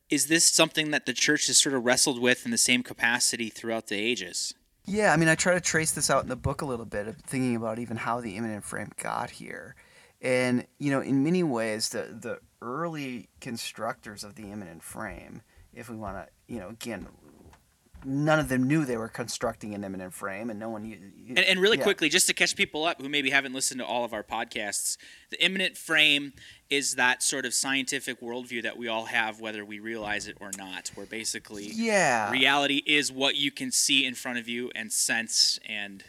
is 0.09 0.27
this 0.27 0.45
something 0.45 0.91
that 0.91 1.05
the 1.05 1.13
church 1.13 1.47
has 1.47 1.57
sort 1.57 1.75
of 1.75 1.85
wrestled 1.85 2.21
with 2.21 2.45
in 2.45 2.51
the 2.51 2.57
same 2.57 2.83
capacity 2.83 3.49
throughout 3.49 3.87
the 3.87 3.97
ages? 3.97 4.53
Yeah, 4.85 5.11
I 5.11 5.17
mean, 5.17 5.27
I 5.27 5.35
try 5.35 5.53
to 5.53 5.61
trace 5.61 5.91
this 5.91 6.09
out 6.09 6.23
in 6.23 6.29
the 6.29 6.37
book 6.37 6.61
a 6.61 6.65
little 6.65 6.85
bit, 6.85 7.13
thinking 7.25 7.57
about 7.57 7.79
even 7.79 7.97
how 7.97 8.21
the 8.21 8.37
immanent 8.37 8.63
frame 8.63 8.91
got 9.01 9.31
here. 9.31 9.75
And, 10.21 10.65
you 10.79 10.91
know, 10.91 11.01
in 11.01 11.23
many 11.23 11.43
ways, 11.43 11.89
the, 11.89 12.17
the 12.19 12.39
early 12.61 13.29
constructors 13.39 14.23
of 14.23 14.35
the 14.35 14.51
immanent 14.51 14.83
frame, 14.83 15.41
if 15.73 15.89
we 15.89 15.95
want 15.95 16.17
to, 16.17 16.53
you 16.53 16.59
know, 16.59 16.69
again, 16.69 17.07
none 18.05 18.39
of 18.39 18.49
them 18.49 18.63
knew 18.63 18.85
they 18.85 18.97
were 18.97 19.07
constructing 19.07 19.73
an 19.73 19.83
immanent 19.83 20.13
frame, 20.13 20.49
and 20.49 20.59
no 20.59 20.69
one. 20.69 20.85
You, 20.85 20.97
and, 21.29 21.39
and, 21.39 21.59
really 21.59 21.77
yeah. 21.77 21.83
quickly, 21.83 22.09
just 22.09 22.27
to 22.27 22.33
catch 22.33 22.55
people 22.55 22.85
up 22.85 23.01
who 23.01 23.09
maybe 23.09 23.29
haven't 23.29 23.53
listened 23.53 23.79
to 23.79 23.85
all 23.85 24.05
of 24.05 24.13
our 24.13 24.23
podcasts, 24.23 24.97
the 25.29 25.43
immanent 25.43 25.77
frame 25.77 26.33
is 26.69 26.95
that 26.95 27.23
sort 27.23 27.45
of 27.45 27.53
scientific 27.53 28.21
worldview 28.21 28.63
that 28.63 28.77
we 28.77 28.87
all 28.87 29.05
have, 29.05 29.39
whether 29.39 29.63
we 29.63 29.79
realize 29.79 30.27
it 30.27 30.37
or 30.39 30.51
not. 30.57 30.91
Where 30.95 31.05
basically, 31.05 31.67
yeah, 31.67 32.31
reality 32.31 32.81
is 32.85 33.11
what 33.11 33.35
you 33.35 33.51
can 33.51 33.71
see 33.71 34.05
in 34.05 34.15
front 34.15 34.37
of 34.39 34.47
you 34.47 34.71
and 34.75 34.91
sense 34.91 35.59
and 35.67 36.03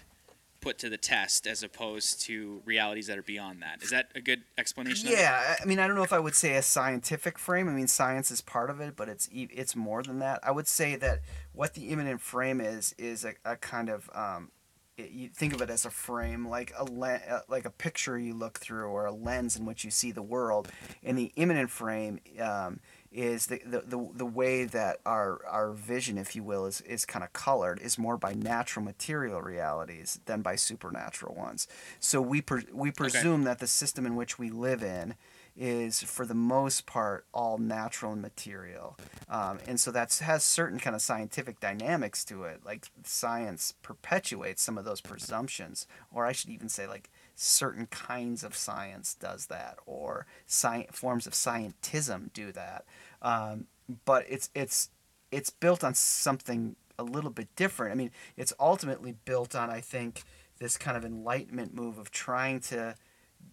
put 0.61 0.79
to 0.79 0.89
the 0.89 0.97
test 0.97 1.47
as 1.47 1.63
opposed 1.63 2.21
to 2.23 2.63
realities 2.65 3.07
that 3.07 3.19
are 3.19 3.23
beyond 3.23 3.63
that. 3.63 3.83
Is 3.83 3.91
that 3.91 4.11
a 4.15 4.21
good 4.21 4.43
explanation? 4.57 5.11
Yeah, 5.11 5.57
I 5.61 5.65
mean, 5.65 5.79
I 5.79 5.87
don't 5.87 5.97
know 5.97 6.03
if 6.03 6.13
I 6.13 6.19
would 6.19 6.35
say 6.35 6.57
a 6.57 6.63
scientific 6.63 7.39
frame. 7.39 7.69
I 7.69 7.73
mean, 7.73 7.87
science 7.87 8.31
is 8.31 8.41
part 8.41 8.71
of 8.71 8.81
it, 8.81 8.97
but 8.97 9.09
it's 9.09 9.29
it's 9.33 9.77
more 9.77 10.03
than 10.03 10.19
that. 10.19 10.41
I 10.43 10.51
would 10.51 10.69
say 10.69 10.97
that 10.97 11.21
what 11.53 11.75
the 11.75 11.89
immanent 11.89 12.21
frame 12.21 12.61
is 12.61 12.95
is 12.99 13.25
a, 13.25 13.35
a 13.45 13.57
kind 13.57 13.89
of 13.89 14.11
um, 14.15 14.51
it, 14.97 15.11
you 15.11 15.29
think 15.29 15.55
of 15.55 15.63
it 15.63 15.71
as 15.71 15.85
a 15.85 15.91
frame, 15.91 16.49
like 16.49 16.73
a 16.77 16.85
le- 16.85 17.21
uh, 17.29 17.41
like 17.49 17.65
a 17.65 17.71
picture 17.71 18.19
you 18.19 18.35
look 18.35 18.59
through 18.59 18.87
or 18.87 19.07
a 19.07 19.13
lens 19.13 19.57
in 19.57 19.65
which 19.65 19.85
you 19.85 19.91
see 19.91 20.11
the 20.11 20.23
world. 20.23 20.69
And 21.03 21.17
the 21.17 21.33
immanent 21.37 21.71
frame. 21.71 22.21
Um, 22.41 22.81
is 23.11 23.47
the, 23.47 23.61
the, 23.65 23.81
the, 23.81 24.09
the 24.15 24.27
way 24.27 24.65
that 24.65 25.01
our, 25.07 25.41
our 25.47 25.73
vision, 25.73 26.19
if 26.19 26.37
you 26.37 26.43
will, 26.43 26.67
is, 26.67 26.81
is 26.83 27.05
kind 27.05 27.25
of 27.25 27.33
colored 27.33 27.81
is 27.81 27.99
more 27.99 28.17
by 28.17 28.35
natural 28.35 28.85
material 28.85 29.41
realities 29.41 30.21
than 30.27 30.43
by 30.43 30.57
supernatural 30.57 31.35
ones. 31.35 31.67
So 32.01 32.21
we, 32.21 32.41
pre- 32.43 32.67
we 32.73 32.91
presume 32.91 33.43
okay. 33.43 33.45
that 33.45 33.59
the 33.61 33.67
system 33.67 34.05
in 34.05 34.15
which 34.15 34.39
we 34.39 34.51
live 34.51 34.83
in 34.83 35.15
is 35.57 36.03
for 36.03 36.25
the 36.25 36.35
most 36.35 36.87
part 36.87 37.27
all 37.35 37.59
natural 37.59 38.13
and 38.13 38.23
material 38.23 38.97
um, 39.29 39.59
and 39.67 39.81
so 39.81 39.91
that 39.91 40.15
has 40.19 40.45
certain 40.45 40.79
kind 40.79 40.95
of 40.95 41.03
scientific 41.03 41.59
dynamics 41.59 42.25
to 42.25 42.45
it 42.45 42.61
like 42.65 42.87
science 43.03 43.75
perpetuates 43.83 44.63
some 44.63 44.79
of 44.79 44.85
those 44.85 45.01
presumptions 45.01 45.89
or 46.13 46.25
i 46.25 46.31
should 46.31 46.51
even 46.51 46.69
say 46.69 46.87
like 46.87 47.11
certain 47.41 47.87
kinds 47.87 48.43
of 48.43 48.57
science 48.57 49.15
does 49.15 49.47
that, 49.47 49.79
or 49.87 50.27
sci- 50.47 50.89
forms 50.91 51.27
of 51.27 51.35
scientism 51.35 52.33
do 52.33 52.51
that. 52.51 52.85
Um, 53.23 53.67
but 54.05 54.25
it's 54.29 54.51
it's 54.55 54.91
it's 55.31 55.51
built 55.51 55.85
on 55.85 55.95
something 55.95 56.75
a 56.99 57.05
little 57.05 57.31
bit 57.31 57.55
different. 57.55 57.93
I 57.93 57.95
mean, 57.95 58.11
it's 58.37 58.53
ultimately 58.59 59.15
built 59.25 59.55
on 59.55 59.71
I 59.71 59.81
think 59.81 60.25
this 60.59 60.77
kind 60.77 60.97
of 60.97 61.05
enlightenment 61.05 61.73
move 61.73 61.97
of 61.97 62.11
trying 62.11 62.59
to 62.61 62.97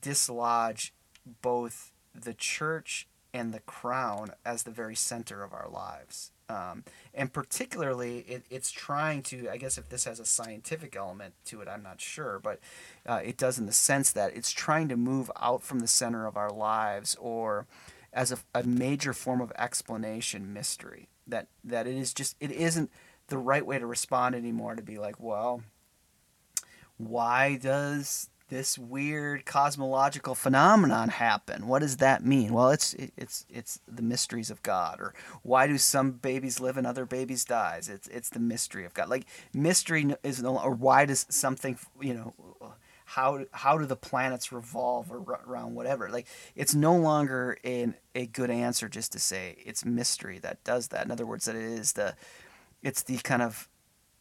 dislodge 0.01 0.91
both 1.43 1.91
the 2.13 2.33
church 2.33 3.07
and 3.33 3.53
the 3.53 3.59
crown 3.59 4.31
as 4.43 4.63
the 4.63 4.71
very 4.71 4.95
center 4.95 5.43
of 5.43 5.53
our 5.53 5.69
lives. 5.69 6.31
Um, 6.47 6.83
and 7.13 7.33
particularly, 7.33 8.19
it, 8.19 8.45
it's 8.51 8.69
trying 8.69 9.23
to, 9.23 9.49
I 9.49 9.57
guess 9.57 9.77
if 9.77 9.89
this 9.89 10.05
has 10.05 10.19
a 10.19 10.25
scientific 10.25 10.95
element 10.95 11.33
to 11.45 11.61
it, 11.61 11.67
I'm 11.67 11.81
not 11.81 11.99
sure, 11.99 12.39
but 12.39 12.59
uh, 13.05 13.21
it 13.23 13.37
does 13.37 13.57
in 13.57 13.65
the 13.65 13.71
sense 13.73 14.11
that 14.11 14.35
it's 14.35 14.51
trying 14.51 14.87
to 14.89 14.97
move 14.97 15.31
out 15.41 15.63
from 15.63 15.79
the 15.79 15.87
center 15.87 16.27
of 16.27 16.37
our 16.37 16.51
lives 16.51 17.15
or 17.19 17.65
as 18.13 18.31
a, 18.31 18.37
a 18.53 18.63
major 18.63 19.11
form 19.11 19.41
of 19.41 19.51
explanation 19.57 20.53
mystery. 20.53 21.09
That, 21.27 21.47
that 21.63 21.87
it 21.87 21.95
is 21.95 22.13
just, 22.13 22.35
it 22.39 22.51
isn't 22.51 22.91
the 23.27 23.39
right 23.39 23.65
way 23.65 23.79
to 23.79 23.87
respond 23.87 24.35
anymore 24.35 24.75
to 24.75 24.83
be 24.83 24.99
like, 24.99 25.19
well, 25.19 25.63
why 26.97 27.55
does 27.55 28.29
this 28.49 28.77
weird 28.77 29.45
cosmological 29.45 30.35
phenomenon 30.35 31.09
happen. 31.09 31.67
What 31.67 31.79
does 31.79 31.97
that 31.97 32.23
mean? 32.23 32.53
Well, 32.53 32.69
it's 32.69 32.93
it's 33.17 33.45
it's 33.49 33.79
the 33.87 34.03
mysteries 34.03 34.51
of 34.51 34.61
God. 34.61 34.99
Or 34.99 35.13
why 35.41 35.67
do 35.67 35.77
some 35.77 36.11
babies 36.11 36.59
live 36.59 36.77
and 36.77 36.85
other 36.85 37.05
babies 37.05 37.43
dies? 37.43 37.89
It's 37.89 38.07
it's 38.09 38.29
the 38.29 38.39
mystery 38.39 38.85
of 38.85 38.93
God. 38.93 39.09
Like 39.09 39.25
mystery 39.53 40.15
is 40.23 40.43
no. 40.43 40.59
Or 40.59 40.71
why 40.71 41.05
does 41.05 41.25
something 41.29 41.77
you 41.99 42.13
know? 42.13 42.33
How 43.09 43.45
how 43.51 43.77
do 43.77 43.85
the 43.85 43.95
planets 43.95 44.51
revolve 44.51 45.11
around 45.11 45.75
whatever? 45.75 46.09
Like 46.09 46.27
it's 46.55 46.73
no 46.73 46.95
longer 46.95 47.57
in 47.63 47.95
a 48.15 48.25
good 48.25 48.49
answer 48.49 48.89
just 48.89 49.11
to 49.13 49.19
say 49.19 49.57
it's 49.63 49.85
mystery 49.85 50.39
that 50.39 50.63
does 50.63 50.87
that. 50.87 51.05
In 51.05 51.11
other 51.11 51.25
words, 51.25 51.45
that 51.45 51.55
it 51.55 51.61
is 51.61 51.93
the 51.93 52.15
it's 52.81 53.03
the 53.03 53.17
kind 53.17 53.41
of 53.41 53.69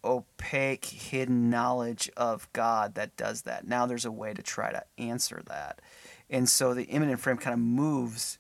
opaque, 0.04 0.84
hidden 0.84 1.50
knowledge 1.50 2.10
of 2.16 2.52
God 2.52 2.94
that 2.94 3.16
does 3.16 3.42
that. 3.42 3.66
Now 3.66 3.86
there's 3.86 4.04
a 4.04 4.12
way 4.12 4.34
to 4.34 4.42
try 4.42 4.70
to 4.72 4.84
answer 4.98 5.42
that. 5.46 5.80
And 6.30 6.48
so 6.48 6.74
the 6.74 6.84
immanent 6.84 7.20
frame 7.20 7.36
kind 7.36 7.54
of 7.54 7.60
moves 7.60 8.38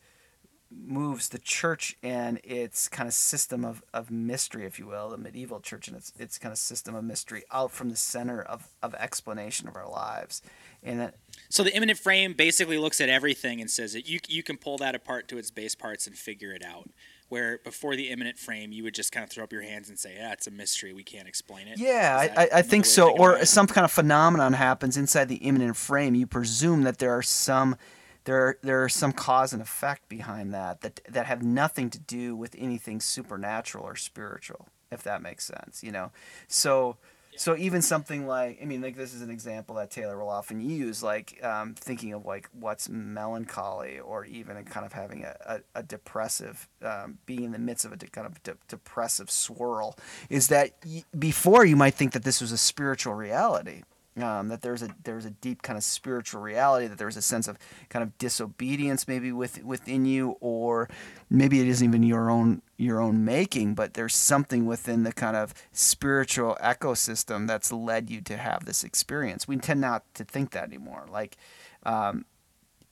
moves 0.76 1.28
the 1.28 1.38
church 1.38 1.96
and 2.02 2.40
its 2.42 2.88
kind 2.88 3.06
of 3.06 3.14
system 3.14 3.64
of, 3.64 3.82
of 3.92 4.10
mystery, 4.10 4.66
if 4.66 4.78
you 4.78 4.86
will, 4.86 5.08
the 5.08 5.16
medieval 5.16 5.60
church 5.60 5.86
and 5.88 5.96
its 5.96 6.12
its 6.18 6.38
kind 6.38 6.52
of 6.52 6.58
system 6.58 6.94
of 6.94 7.04
mystery 7.04 7.44
out 7.52 7.70
from 7.70 7.90
the 7.90 7.96
center 7.96 8.42
of, 8.42 8.68
of 8.82 8.94
explanation 8.94 9.68
of 9.68 9.76
our 9.76 9.88
lives. 9.88 10.42
And 10.82 11.00
that, 11.00 11.14
so 11.48 11.62
the 11.62 11.74
immanent 11.74 11.98
frame 11.98 12.32
basically 12.32 12.78
looks 12.78 13.00
at 13.00 13.08
everything 13.08 13.60
and 13.60 13.70
says 13.70 13.92
that 13.92 14.08
you 14.08 14.18
you 14.28 14.42
can 14.42 14.56
pull 14.56 14.76
that 14.78 14.94
apart 14.94 15.28
to 15.28 15.38
its 15.38 15.50
base 15.50 15.74
parts 15.74 16.06
and 16.06 16.16
figure 16.16 16.52
it 16.52 16.64
out 16.64 16.90
where 17.28 17.58
before 17.64 17.96
the 17.96 18.10
immanent 18.10 18.38
frame 18.38 18.72
you 18.72 18.82
would 18.84 18.94
just 18.94 19.12
kind 19.12 19.24
of 19.24 19.30
throw 19.30 19.44
up 19.44 19.52
your 19.52 19.62
hands 19.62 19.88
and 19.88 19.98
say 19.98 20.14
yeah 20.16 20.32
it's 20.32 20.46
a 20.46 20.50
mystery. 20.50 20.92
We 20.92 21.02
can't 21.02 21.28
explain 21.28 21.68
it. 21.68 21.78
Yeah 21.78 22.32
i, 22.36 22.48
I 22.58 22.62
think 22.62 22.84
so. 22.84 23.10
or 23.10 23.44
some 23.44 23.66
kind 23.66 23.84
of 23.84 23.92
phenomenon 23.92 24.52
happens 24.52 24.96
inside 24.96 25.28
the 25.28 25.36
immanent 25.36 25.76
frame. 25.76 26.14
You 26.14 26.26
presume 26.26 26.82
that 26.82 26.98
there 26.98 27.16
are 27.16 27.22
some 27.22 27.76
there 28.24 28.38
are, 28.38 28.58
there 28.62 28.82
are 28.82 28.88
some 28.88 29.12
cause 29.12 29.52
and 29.52 29.60
effect 29.60 30.08
behind 30.08 30.54
that, 30.54 30.80
that 30.80 31.00
that 31.08 31.26
have 31.26 31.42
nothing 31.42 31.90
to 31.90 31.98
do 31.98 32.36
with 32.36 32.54
anything 32.58 33.00
supernatural 33.00 33.84
or 33.84 33.96
spiritual 33.96 34.68
if 34.90 35.02
that 35.02 35.22
makes 35.22 35.44
sense 35.44 35.82
you 35.82 35.92
know? 35.92 36.10
So 36.48 36.96
so 37.36 37.56
even 37.56 37.82
something 37.82 38.26
like, 38.26 38.58
I 38.62 38.64
mean, 38.64 38.80
like 38.80 38.96
this 38.96 39.12
is 39.12 39.22
an 39.22 39.30
example 39.30 39.74
that 39.76 39.90
Taylor 39.90 40.18
will 40.18 40.28
often 40.28 40.60
use, 40.60 41.02
like 41.02 41.42
um, 41.44 41.74
thinking 41.74 42.12
of 42.12 42.24
like 42.24 42.48
what's 42.52 42.88
melancholy, 42.88 43.98
or 43.98 44.24
even 44.24 44.62
kind 44.64 44.86
of 44.86 44.92
having 44.92 45.24
a, 45.24 45.36
a, 45.74 45.80
a 45.80 45.82
depressive, 45.82 46.68
um, 46.82 47.18
being 47.26 47.42
in 47.44 47.52
the 47.52 47.58
midst 47.58 47.84
of 47.84 47.92
a 47.92 47.96
de- 47.96 48.06
kind 48.06 48.26
of 48.26 48.42
de- 48.42 48.56
depressive 48.68 49.30
swirl, 49.30 49.96
is 50.30 50.48
that 50.48 50.72
y- 50.86 51.04
before 51.18 51.64
you 51.64 51.76
might 51.76 51.94
think 51.94 52.12
that 52.12 52.24
this 52.24 52.40
was 52.40 52.52
a 52.52 52.58
spiritual 52.58 53.14
reality, 53.14 53.82
um, 54.22 54.48
that 54.48 54.62
there's 54.62 54.82
a 54.82 54.88
there's 55.02 55.24
a 55.24 55.30
deep 55.30 55.62
kind 55.62 55.76
of 55.76 55.82
spiritual 55.82 56.40
reality 56.40 56.86
that 56.86 56.98
there's 56.98 57.16
a 57.16 57.22
sense 57.22 57.48
of 57.48 57.58
kind 57.88 58.02
of 58.02 58.16
disobedience 58.18 59.08
maybe 59.08 59.32
with 59.32 59.62
within 59.64 60.04
you 60.04 60.36
or 60.40 60.88
maybe 61.28 61.60
it 61.60 61.66
isn't 61.66 61.88
even 61.88 62.02
your 62.02 62.30
own 62.30 62.62
your 62.76 63.00
own 63.00 63.24
making 63.24 63.74
but 63.74 63.94
there's 63.94 64.14
something 64.14 64.66
within 64.66 65.02
the 65.02 65.12
kind 65.12 65.36
of 65.36 65.52
spiritual 65.72 66.56
ecosystem 66.62 67.48
that's 67.48 67.72
led 67.72 68.08
you 68.08 68.20
to 68.20 68.36
have 68.36 68.64
this 68.64 68.84
experience. 68.84 69.48
We 69.48 69.56
tend 69.56 69.80
not 69.80 70.02
to 70.14 70.24
think 70.24 70.52
that 70.52 70.64
anymore. 70.64 71.06
Like 71.10 71.36
um, 71.84 72.24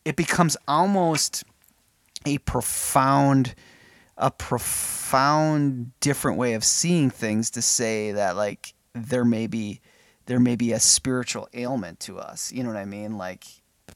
it 0.05 0.17
becomes 0.17 0.57
almost 0.67 1.45
a 2.27 2.39
profound 2.39 3.55
a 4.19 4.31
profound 4.31 5.99
different 6.01 6.39
way 6.39 6.53
of 6.53 6.63
seeing 6.63 7.11
things 7.11 7.51
to 7.51 7.63
say 7.63 8.13
that 8.13 8.37
like 8.37 8.75
there 8.95 9.25
may 9.25 9.47
be 9.47 9.81
there 10.27 10.41
may 10.41 10.57
be 10.57 10.73
a 10.73 10.81
spiritual 10.81 11.49
ailment 11.55 12.01
to 12.01 12.19
us. 12.19 12.53
You 12.53 12.63
know 12.63 12.71
what 12.71 12.79
I 12.79 12.85
mean? 12.85 13.17
Like 13.17 13.45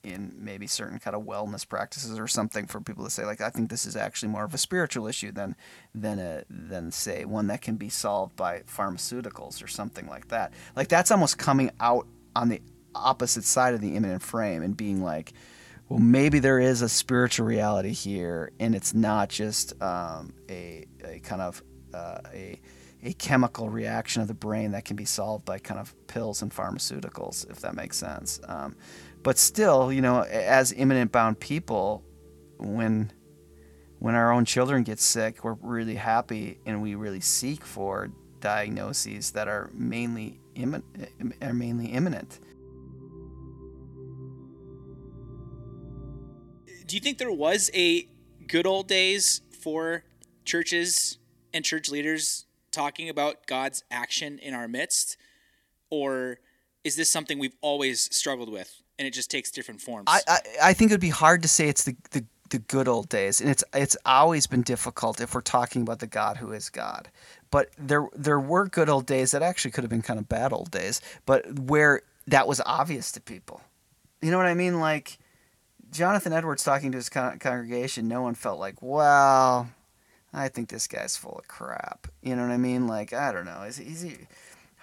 in 0.02 0.33
maybe 0.37 0.66
certain 0.66 0.99
kind 0.99 1.16
of 1.16 1.23
wellness 1.23 1.66
practices 1.66 2.18
or 2.18 2.28
something 2.28 2.66
for 2.66 2.80
people 2.80 3.04
to 3.04 3.11
say 3.11 3.25
like 3.25 3.40
I 3.40 3.50
think 3.50 3.71
this 3.71 3.87
is 3.87 3.97
actually 3.97 4.28
more 4.28 4.45
of 4.45 4.52
a 4.52 4.59
spiritual 4.59 5.06
issue 5.06 5.33
than 5.33 5.56
than 5.95 6.18
a 6.18 6.45
than 6.50 6.90
say 6.90 7.25
one 7.25 7.47
that 7.47 7.62
can 7.62 7.76
be 7.76 7.88
solved 7.88 8.37
by 8.37 8.61
pharmaceuticals 8.61 9.62
or 9.62 9.68
something 9.68 10.06
like 10.06 10.28
that. 10.28 10.52
Like 10.75 10.88
that's 10.88 11.11
almost 11.11 11.38
coming 11.38 11.71
out 11.80 12.06
on 12.35 12.49
the 12.49 12.61
opposite 12.95 13.45
side 13.45 13.75
of 13.75 13.80
the 13.80 13.95
immanent 13.95 14.23
frame 14.23 14.62
and 14.62 14.76
being 14.76 15.02
like 15.02 15.33
well 15.88 15.99
maybe 15.99 16.38
there 16.38 16.59
is 16.59 16.83
a 16.83 16.88
spiritual 16.88 17.47
reality 17.47 17.92
here 17.92 18.50
and 18.59 18.75
it's 18.75 18.95
not 18.95 19.28
just 19.28 19.80
um, 19.83 20.33
a, 20.49 20.87
a 21.04 21.18
kind 21.21 21.42
of 21.42 21.62
uh, 21.95 22.18
a 22.33 22.61
a 23.07 23.13
chemical 23.13 23.71
reaction 23.71 24.21
of 24.21 24.27
the 24.27 24.35
brain 24.35 24.73
that 24.73 24.85
can 24.85 24.97
be 24.97 25.05
solved 25.05 25.45
by 25.45 25.61
kind 25.61 25.79
of 25.79 25.95
pills 26.09 26.43
and 26.43 26.53
pharmaceuticals, 26.53 27.49
if 27.49 27.61
that 27.61 27.77
makes 27.77 27.97
sense. 27.97 28.41
Um, 28.49 28.75
but 29.23 29.39
still, 29.39 29.93
you 29.93 30.01
know, 30.03 30.23
as 30.23 30.73
immanent 30.73 31.13
bound 31.13 31.39
people, 31.39 32.03
when 32.59 33.13
when 34.01 34.15
our 34.15 34.33
own 34.33 34.45
children 34.45 34.83
get 34.83 34.99
sick, 34.99 35.45
we're 35.45 35.55
really 35.55 35.95
happy 35.95 36.59
and 36.67 36.83
we 36.83 36.97
really 36.97 37.21
seek 37.21 37.65
for 37.65 38.11
diagnoses 38.41 39.31
that 39.31 39.47
are 39.47 39.71
mainly 39.73 40.41
immanent, 40.57 40.85
are 41.41 41.55
mainly 41.55 41.87
immanent. 41.87 42.41
Do 46.87 46.97
you 46.97 47.01
think 47.01 47.19
there 47.19 47.33
was 47.33 47.71
a 47.73 48.09
good 48.49 48.67
old 48.67 48.89
days 48.89 49.43
for 49.61 50.03
churches 50.45 51.19
and 51.55 51.65
church 51.65 51.89
leaders 51.89 52.46
talking 52.71 53.09
about 53.09 53.47
God's 53.47 53.85
action 53.91 54.39
in 54.39 54.55
our 54.55 54.69
midst, 54.69 55.17
or 55.91 56.39
is 56.85 56.97
this 56.97 57.11
something 57.11 57.39
we've 57.39 57.57
always 57.61 58.15
struggled 58.15 58.51
with 58.51 58.83
and 58.99 59.07
it 59.07 59.13
just 59.13 59.31
takes 59.31 59.51
different 59.51 59.81
forms? 59.81 60.05
I 60.07 60.21
I, 60.29 60.39
I 60.63 60.73
think 60.73 60.91
it 60.91 60.95
would 60.95 61.01
be 61.01 61.09
hard 61.11 61.43
to 61.43 61.49
say 61.49 61.69
it's 61.69 61.85
the, 61.85 61.97
the 62.11 62.25
the 62.51 62.59
good 62.59 62.89
old 62.89 63.09
days, 63.09 63.41
and 63.41 63.51
it's 63.51 63.65
it's 63.75 63.97
always 64.05 64.47
been 64.47 64.63
difficult 64.63 65.21
if 65.21 65.35
we're 65.35 65.41
talking 65.41 65.83
about 65.83 65.99
the 65.99 66.07
God 66.07 66.37
who 66.37 66.53
is 66.53 66.71
God. 66.71 67.09
But 67.51 67.71
there 67.79 68.07
there 68.15 68.41
were 68.41 68.67
good 68.67 68.89
old 68.89 69.07
days 69.07 69.31
that 69.33 69.43
actually 69.43 69.73
could 69.73 69.85
have 69.85 69.91
been 69.91 70.03
kind 70.03 70.19
of 70.19 70.29
bad 70.29 70.53
old 70.53 70.71
days, 70.71 71.01
but 71.25 71.59
where 71.59 72.03
that 72.27 72.47
was 72.47 72.61
obvious 72.65 73.13
to 73.13 73.21
people. 73.21 73.61
You 74.21 74.31
know 74.31 74.39
what 74.39 74.47
I 74.47 74.55
mean? 74.55 74.81
Like 74.81 75.19
Jonathan 75.91 76.33
Edwards 76.33 76.65
talking 76.65 76.93
to 76.93 76.97
his 76.97 77.09
con- 77.09 77.39
congregation, 77.39 78.09
no 78.09 78.23
one 78.23 78.35
felt 78.35 78.59
like, 78.59 78.81
well, 78.81 79.69
I 80.37 80.49
think 80.49 80.69
this 80.69 80.87
guy's 80.87 81.16
full 81.16 81.38
of 81.38 81.49
crap. 81.49 82.09
You 82.23 82.37
know 82.37 82.43
what 82.43 82.52
I 82.52 82.59
mean? 82.59 82.87
Like 82.87 83.12
I 83.12 83.33
don't 83.33 83.47
know. 83.47 83.62
Is, 83.62 83.78
is 83.78 84.02
he? 84.02 84.16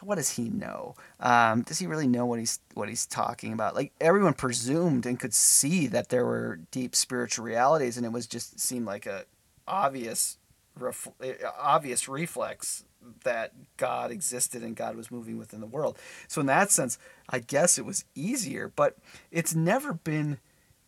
What 0.01 0.15
does 0.15 0.31
he 0.31 0.50
know? 0.50 0.95
Um, 1.22 1.62
does 1.62 1.79
he 1.79 1.88
really 1.88 2.07
know 2.07 2.25
what 2.25 2.39
he's 2.39 2.60
what 2.74 2.89
he's 2.89 3.05
talking 3.05 3.53
about? 3.53 3.75
Like 3.75 3.93
everyone 4.01 4.33
presumed 4.33 5.05
and 5.05 5.19
could 5.19 5.33
see 5.33 5.88
that 5.88 6.10
there 6.10 6.25
were 6.25 6.60
deep 6.72 6.95
spiritual 6.95 7.45
realities, 7.45 7.95
and 7.95 8.05
it 8.05 8.12
was 8.12 8.27
just 8.27 8.60
seemed 8.60 8.86
like 8.86 9.05
a 9.05 9.25
obvious, 9.67 10.38
ref, 10.77 11.07
obvious 11.57 12.10
reflex 12.10 12.83
that 13.24 13.53
God 13.77 14.12
existed 14.12 14.63
and 14.63 14.75
God 14.75 14.95
was 14.95 15.12
moving 15.12 15.38
within 15.38 15.60
the 15.62 15.67
world. 15.67 15.98
So 16.27 16.41
in 16.41 16.48
that 16.48 16.72
sense, 16.72 16.98
I 17.29 17.39
guess 17.39 17.77
it 17.77 17.86
was 17.86 18.05
easier, 18.15 18.72
but 18.74 18.98
it's 19.31 19.53
never 19.53 19.93
been 19.93 20.39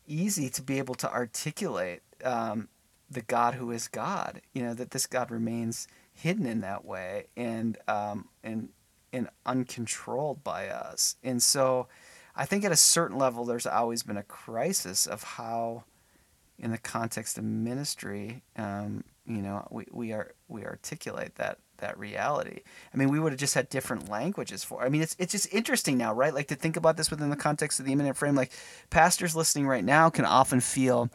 easy 0.07 0.49
to 0.49 0.61
be 0.61 0.77
able 0.77 0.95
to 0.95 1.11
articulate 1.11 2.01
um, 2.23 2.69
the 3.09 3.21
God 3.21 3.55
who 3.55 3.71
is 3.71 3.87
God. 3.87 4.41
You 4.53 4.63
know 4.63 4.73
that 4.73 4.91
this 4.91 5.07
God 5.07 5.31
remains 5.31 5.87
hidden 6.13 6.45
in 6.45 6.61
that 6.61 6.85
way 6.85 7.27
and 7.35 7.77
um, 7.87 8.29
and 8.43 8.69
and 9.13 9.29
uncontrolled 9.45 10.43
by 10.43 10.67
us. 10.67 11.15
And 11.23 11.41
so, 11.41 11.87
I 12.35 12.45
think 12.45 12.65
at 12.65 12.71
a 12.71 12.77
certain 12.77 13.17
level, 13.17 13.45
there's 13.45 13.67
always 13.67 14.03
been 14.03 14.17
a 14.17 14.23
crisis 14.23 15.07
of 15.07 15.23
how, 15.23 15.85
in 16.59 16.71
the 16.71 16.77
context 16.77 17.37
of 17.37 17.43
ministry, 17.43 18.43
um, 18.57 19.03
you 19.25 19.41
know, 19.41 19.67
we, 19.71 19.85
we 19.91 20.11
are 20.11 20.33
we 20.47 20.65
articulate 20.65 21.35
that 21.35 21.59
that 21.77 21.97
reality. 21.97 22.61
I 22.93 22.97
mean, 22.97 23.09
we 23.09 23.19
would 23.19 23.31
have 23.31 23.39
just 23.39 23.53
had 23.53 23.69
different 23.69 24.09
languages 24.09 24.63
for. 24.63 24.83
I 24.83 24.89
mean, 24.89 25.01
it's 25.01 25.15
it's 25.19 25.31
just 25.31 25.53
interesting 25.53 25.97
now, 25.97 26.13
right? 26.13 26.33
Like 26.33 26.47
to 26.47 26.55
think 26.55 26.77
about 26.77 26.97
this 26.97 27.11
within 27.11 27.29
the 27.29 27.35
context 27.35 27.79
of 27.79 27.85
the 27.85 27.91
immanent 27.91 28.17
frame. 28.17 28.35
Like 28.35 28.51
pastors 28.89 29.35
listening 29.35 29.67
right 29.67 29.83
now 29.83 30.09
can 30.09 30.25
often 30.25 30.59
feel 30.59 31.09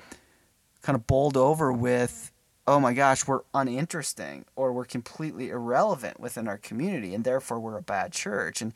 kind 0.83 0.97
of 0.97 1.07
bowled 1.07 1.37
over 1.37 1.73
with, 1.73 2.33
oh 2.67 2.81
my 2.81 2.93
gosh, 2.93 3.27
we're 3.27 3.43
uninteresting 3.55 4.45
or 4.57 4.73
we're 4.73 4.85
completely 4.85 5.51
irrelevant 5.51 6.21
within 6.21 6.49
our 6.49 6.59
community, 6.59 7.15
and 7.15 7.25
therefore 7.25 7.61
we're 7.61 7.79
a 7.79 7.83
bad 7.83 8.13
church. 8.13 8.63
And 8.63 8.73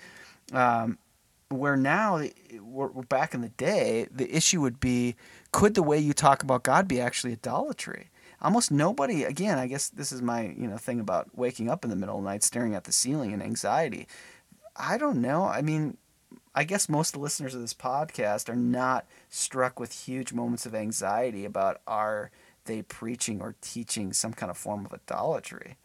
um, 0.53 0.99
where 1.49 1.77
now 1.77 2.23
we're, 2.61 2.89
back 2.89 3.35
in 3.35 3.41
the 3.41 3.51
day, 3.51 4.07
the 4.11 4.35
issue 4.35 4.61
would 4.61 4.81
be, 4.81 5.17
could 5.53 5.75
the 5.75 5.83
way 5.83 5.99
you 5.99 6.13
talk 6.13 6.43
about 6.43 6.63
God 6.63 6.89
be 6.89 7.01
actually 7.01 7.33
idolatry? 7.33 8.11
almost 8.45 8.71
nobody 8.71 9.25
again 9.25 9.59
i 9.59 9.67
guess 9.67 9.89
this 9.89 10.13
is 10.13 10.21
my 10.21 10.55
you 10.57 10.69
know 10.69 10.77
thing 10.77 11.01
about 11.01 11.29
waking 11.35 11.71
up 11.71 11.83
in 11.83 11.91
the 11.91 11.97
middle 11.97 12.19
of 12.19 12.23
the 12.23 12.29
night 12.29 12.43
staring 12.43 12.75
at 12.75 12.85
the 12.85 12.93
ceiling 12.93 13.33
and 13.33 13.43
anxiety 13.43 14.07
i 14.77 14.99
don't 14.99 15.21
know 15.21 15.45
i 15.45 15.63
mean 15.63 15.97
i 16.55 16.65
guess 16.65 16.89
most 16.89 17.11
of 17.11 17.21
the 17.21 17.23
listeners 17.25 17.55
of 17.55 17.61
this 17.61 17.75
podcast 17.75 18.49
are 18.49 18.57
not 18.57 19.07
struck 19.29 19.79
with 19.79 20.07
huge 20.07 20.33
moments 20.33 20.67
of 20.67 20.75
anxiety 20.75 21.45
about 21.45 21.81
are 21.87 22.31
they 22.65 22.83
preaching 22.83 23.41
or 23.41 23.55
teaching 23.61 24.13
some 24.13 24.33
kind 24.33 24.51
of 24.51 24.57
form 24.57 24.87
of 24.87 24.93
idolatry. 24.93 25.77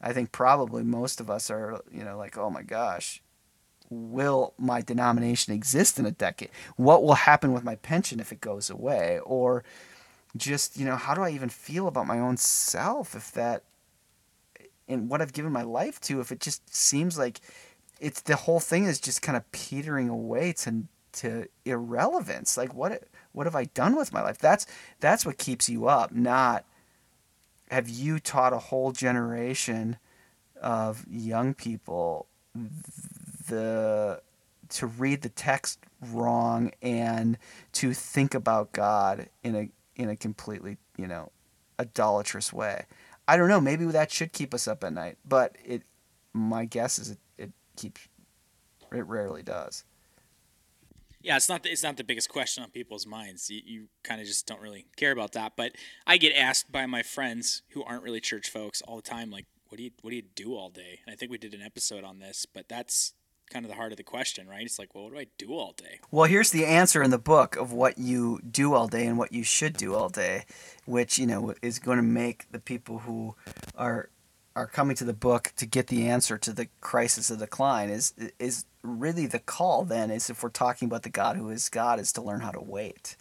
I 0.00 0.12
think 0.12 0.30
probably 0.30 0.84
most 0.84 1.20
of 1.20 1.28
us 1.28 1.50
are 1.50 1.80
you 1.92 2.04
know 2.04 2.16
like 2.16 2.38
oh 2.38 2.50
my 2.50 2.62
gosh 2.62 3.22
will 3.90 4.52
my 4.58 4.82
denomination 4.82 5.54
exist 5.54 5.98
in 5.98 6.06
a 6.06 6.10
decade? 6.10 6.50
What 6.76 7.02
will 7.02 7.14
happen 7.14 7.52
with 7.52 7.64
my 7.64 7.74
pension 7.76 8.20
if 8.20 8.32
it 8.32 8.40
goes 8.40 8.68
away? 8.68 9.18
Or 9.24 9.64
just 10.36 10.76
you 10.76 10.84
know 10.84 10.94
how 10.94 11.14
do 11.14 11.22
i 11.22 11.30
even 11.30 11.48
feel 11.48 11.88
about 11.88 12.06
my 12.06 12.18
own 12.18 12.36
self 12.36 13.14
if 13.16 13.32
that 13.32 13.64
and 14.86 15.08
what 15.08 15.22
i've 15.22 15.32
given 15.32 15.50
my 15.50 15.62
life 15.62 15.98
to 16.02 16.20
if 16.20 16.30
it 16.30 16.38
just 16.38 16.72
seems 16.72 17.16
like 17.18 17.40
it's 17.98 18.20
the 18.22 18.36
whole 18.36 18.60
thing 18.60 18.84
is 18.84 19.00
just 19.00 19.22
kind 19.22 19.36
of 19.36 19.50
petering 19.52 20.08
away 20.08 20.52
to 20.52 20.84
to 21.12 21.46
irrelevance 21.64 22.56
like 22.56 22.74
what 22.74 23.04
what 23.32 23.46
have 23.46 23.56
i 23.56 23.64
done 23.64 23.96
with 23.96 24.12
my 24.12 24.22
life 24.22 24.38
that's 24.38 24.66
that's 25.00 25.24
what 25.24 25.38
keeps 25.38 25.68
you 25.68 25.88
up 25.88 26.12
not 26.12 26.64
have 27.70 27.88
you 27.88 28.18
taught 28.18 28.52
a 28.52 28.58
whole 28.58 28.92
generation 28.92 29.96
of 30.60 31.04
young 31.08 31.54
people 31.54 32.26
the 33.48 34.20
to 34.68 34.86
read 34.86 35.22
the 35.22 35.28
text 35.28 35.80
wrong 36.12 36.72
and 36.82 37.38
to 37.72 37.94
think 37.94 38.34
about 38.34 38.72
God 38.72 39.28
in 39.42 39.56
a 39.56 39.68
in 39.96 40.08
a 40.08 40.16
completely, 40.16 40.76
you 40.96 41.06
know, 41.06 41.30
idolatrous 41.80 42.52
way. 42.52 42.86
I 43.26 43.36
don't 43.36 43.48
know. 43.48 43.60
Maybe 43.60 43.84
that 43.86 44.10
should 44.10 44.32
keep 44.32 44.54
us 44.54 44.68
up 44.68 44.84
at 44.84 44.92
night, 44.92 45.18
but 45.26 45.56
it. 45.64 45.82
My 46.34 46.66
guess 46.66 46.98
is 46.98 47.12
it, 47.12 47.18
it 47.38 47.52
keeps. 47.78 48.08
It 48.92 49.06
rarely 49.06 49.42
does. 49.42 49.84
Yeah, 51.20 51.36
it's 51.36 51.48
not 51.48 51.62
the, 51.62 51.70
it's 51.70 51.82
not 51.82 51.96
the 51.96 52.04
biggest 52.04 52.28
question 52.28 52.62
on 52.62 52.70
people's 52.70 53.06
minds. 53.06 53.50
You, 53.50 53.60
you 53.64 53.88
kind 54.02 54.20
of 54.20 54.26
just 54.26 54.46
don't 54.46 54.60
really 54.60 54.86
care 54.96 55.12
about 55.12 55.32
that. 55.32 55.54
But 55.56 55.72
I 56.06 56.16
get 56.16 56.34
asked 56.34 56.70
by 56.70 56.86
my 56.86 57.02
friends 57.02 57.62
who 57.70 57.82
aren't 57.82 58.02
really 58.02 58.20
church 58.20 58.48
folks 58.50 58.82
all 58.82 58.96
the 58.96 59.02
time, 59.02 59.30
like, 59.30 59.46
"What 59.68 59.78
do 59.78 59.84
you 59.84 59.90
what 60.00 60.10
do 60.10 60.16
you 60.16 60.22
do 60.22 60.54
all 60.54 60.70
day?" 60.70 61.00
And 61.04 61.12
I 61.12 61.16
think 61.16 61.30
we 61.30 61.38
did 61.38 61.54
an 61.54 61.62
episode 61.62 62.04
on 62.04 62.20
this, 62.20 62.46
but 62.46 62.68
that's 62.68 63.14
kind 63.50 63.64
of 63.64 63.70
the 63.70 63.76
heart 63.76 63.92
of 63.92 63.96
the 63.96 64.04
question, 64.04 64.46
right? 64.46 64.62
It's 64.62 64.78
like, 64.78 64.94
well, 64.94 65.04
what 65.04 65.14
do 65.14 65.18
I 65.18 65.26
do 65.38 65.54
all 65.54 65.72
day? 65.72 66.00
Well, 66.10 66.28
here's 66.28 66.50
the 66.50 66.66
answer 66.66 67.02
in 67.02 67.10
the 67.10 67.18
book 67.18 67.56
of 67.56 67.72
what 67.72 67.98
you 67.98 68.40
do 68.48 68.74
all 68.74 68.88
day 68.88 69.06
and 69.06 69.18
what 69.18 69.32
you 69.32 69.42
should 69.42 69.74
do 69.74 69.94
all 69.94 70.08
day, 70.08 70.44
which 70.84 71.18
you 71.18 71.26
know 71.26 71.54
is 71.62 71.78
going 71.78 71.96
to 71.96 72.02
make 72.02 72.50
the 72.50 72.58
people 72.58 73.00
who 73.00 73.34
are 73.74 74.10
are 74.58 74.66
coming 74.66 74.96
to 74.96 75.04
the 75.04 75.12
book 75.12 75.52
to 75.56 75.66
get 75.66 75.86
the 75.86 76.08
answer 76.08 76.38
to 76.38 76.52
the 76.52 76.68
crisis 76.80 77.30
of 77.30 77.38
decline 77.38 77.90
is 77.90 78.12
is 78.38 78.64
really 78.82 79.26
the 79.26 79.38
call. 79.38 79.84
Then 79.84 80.10
is 80.10 80.30
if 80.30 80.42
we're 80.42 80.50
talking 80.50 80.86
about 80.86 81.02
the 81.02 81.10
God 81.10 81.36
who 81.36 81.50
is 81.50 81.68
God, 81.68 82.00
is 82.00 82.12
to 82.12 82.22
learn 82.22 82.40
how 82.40 82.50
to 82.50 82.60
wait 82.60 83.16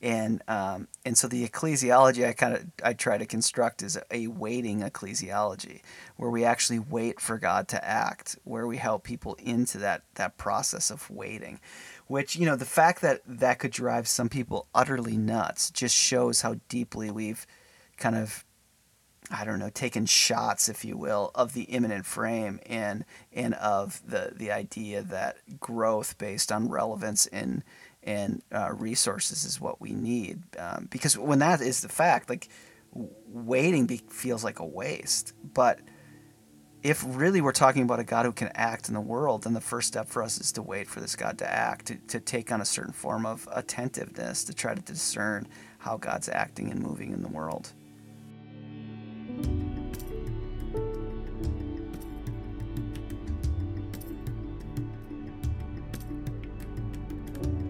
and 0.00 0.42
um, 0.46 0.86
and 1.04 1.18
so 1.18 1.26
the 1.26 1.46
ecclesiology 1.46 2.26
I 2.26 2.32
kind 2.32 2.54
of 2.54 2.64
I 2.84 2.92
try 2.92 3.18
to 3.18 3.26
construct 3.26 3.82
is 3.82 3.98
a 4.10 4.28
waiting 4.28 4.80
ecclesiology 4.80 5.80
where 6.16 6.30
we 6.30 6.44
actually 6.44 6.78
wait 6.78 7.20
for 7.20 7.36
God 7.36 7.68
to 7.68 7.84
act, 7.84 8.38
where 8.44 8.66
we 8.66 8.76
help 8.76 9.02
people 9.02 9.36
into 9.42 9.78
that 9.78 10.02
that 10.14 10.38
process 10.38 10.90
of 10.90 11.10
waiting, 11.10 11.58
which 12.06 12.36
you 12.36 12.46
know 12.46 12.56
the 12.56 12.64
fact 12.64 13.02
that 13.02 13.22
that 13.26 13.58
could 13.58 13.72
drive 13.72 14.06
some 14.06 14.28
people 14.28 14.68
utterly 14.74 15.16
nuts 15.16 15.70
just 15.70 15.96
shows 15.96 16.42
how 16.42 16.56
deeply 16.68 17.10
we've 17.10 17.46
kind 17.96 18.14
of 18.14 18.44
I 19.30 19.44
don't 19.44 19.58
know, 19.58 19.70
taking 19.70 20.06
shots, 20.06 20.68
if 20.68 20.84
you 20.84 20.96
will, 20.96 21.30
of 21.34 21.52
the 21.52 21.64
immanent 21.64 22.06
frame 22.06 22.60
and 22.66 23.04
and 23.32 23.54
of 23.54 24.00
the 24.06 24.32
the 24.34 24.50
idea 24.50 25.02
that 25.02 25.36
growth 25.60 26.16
based 26.18 26.50
on 26.50 26.68
relevance 26.68 27.26
in 27.26 27.62
and 28.02 28.42
uh, 28.52 28.72
resources 28.72 29.44
is 29.44 29.60
what 29.60 29.80
we 29.80 29.92
need. 29.92 30.42
Um, 30.58 30.88
because 30.90 31.18
when 31.18 31.40
that 31.40 31.60
is 31.60 31.82
the 31.82 31.88
fact, 31.88 32.30
like 32.30 32.48
waiting 32.92 33.86
be- 33.86 34.02
feels 34.08 34.44
like 34.44 34.60
a 34.60 34.66
waste. 34.66 35.34
But 35.42 35.80
if 36.82 37.04
really 37.06 37.40
we're 37.40 37.52
talking 37.52 37.82
about 37.82 37.98
a 37.98 38.04
God 38.04 38.24
who 38.24 38.32
can 38.32 38.50
act 38.54 38.88
in 38.88 38.94
the 38.94 39.00
world, 39.00 39.42
then 39.42 39.52
the 39.52 39.60
first 39.60 39.88
step 39.88 40.08
for 40.08 40.22
us 40.22 40.40
is 40.40 40.52
to 40.52 40.62
wait 40.62 40.88
for 40.88 41.00
this 41.00 41.16
God 41.16 41.38
to 41.38 41.52
act, 41.52 41.86
to, 41.86 41.96
to 41.96 42.20
take 42.20 42.52
on 42.52 42.60
a 42.60 42.64
certain 42.64 42.92
form 42.92 43.26
of 43.26 43.48
attentiveness, 43.52 44.44
to 44.44 44.54
try 44.54 44.74
to 44.74 44.80
discern 44.82 45.48
how 45.78 45.96
God's 45.96 46.28
acting 46.28 46.70
and 46.70 46.80
moving 46.80 47.12
in 47.12 47.22
the 47.22 47.28
world. 47.28 47.72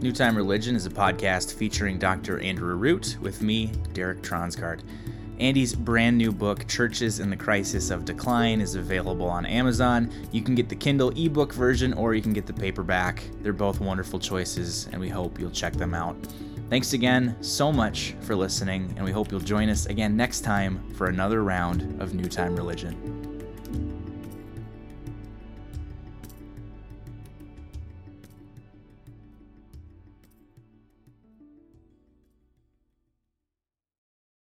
New 0.00 0.12
Time 0.12 0.37
Religion 0.37 0.76
is 0.76 0.87
a 0.87 0.90
podcast 0.90 1.54
featuring 1.54 1.98
Dr. 1.98 2.38
Andrew 2.38 2.76
Root 2.76 3.16
with 3.20 3.42
me, 3.42 3.72
Derek 3.94 4.22
Transgard. 4.22 4.82
Andy's 5.40 5.74
brand 5.74 6.16
new 6.16 6.30
book, 6.30 6.68
Churches 6.68 7.18
in 7.18 7.30
the 7.30 7.37
Crisis 7.37 7.90
of 7.90 8.04
Decline, 8.04 8.61
is 8.61 8.76
available 8.76 9.26
on 9.26 9.44
Amazon. 9.44 10.12
You 10.30 10.40
can 10.40 10.54
get 10.54 10.68
the 10.68 10.76
Kindle 10.76 11.11
ebook 11.16 11.52
version 11.52 11.92
or 11.94 12.14
you 12.14 12.22
can 12.22 12.32
get 12.32 12.46
the 12.46 12.52
paperback. 12.52 13.24
They're 13.42 13.52
both 13.52 13.80
wonderful 13.80 14.20
choices, 14.20 14.87
and 14.92 15.00
we 15.00 15.08
hope 15.08 15.40
you'll 15.40 15.50
check 15.50 15.72
them 15.72 15.94
out. 15.94 16.16
Thanks 16.70 16.92
again 16.92 17.37
so 17.40 17.72
much 17.72 18.14
for 18.20 18.37
listening, 18.37 18.94
and 18.94 19.04
we 19.04 19.11
hope 19.11 19.32
you'll 19.32 19.40
join 19.40 19.68
us 19.68 19.87
again 19.87 20.16
next 20.16 20.42
time 20.42 20.80
for 20.94 21.08
another 21.08 21.42
round 21.42 22.00
of 22.00 22.14
New 22.14 22.28
Time 22.28 22.54
Religion. 22.54 23.17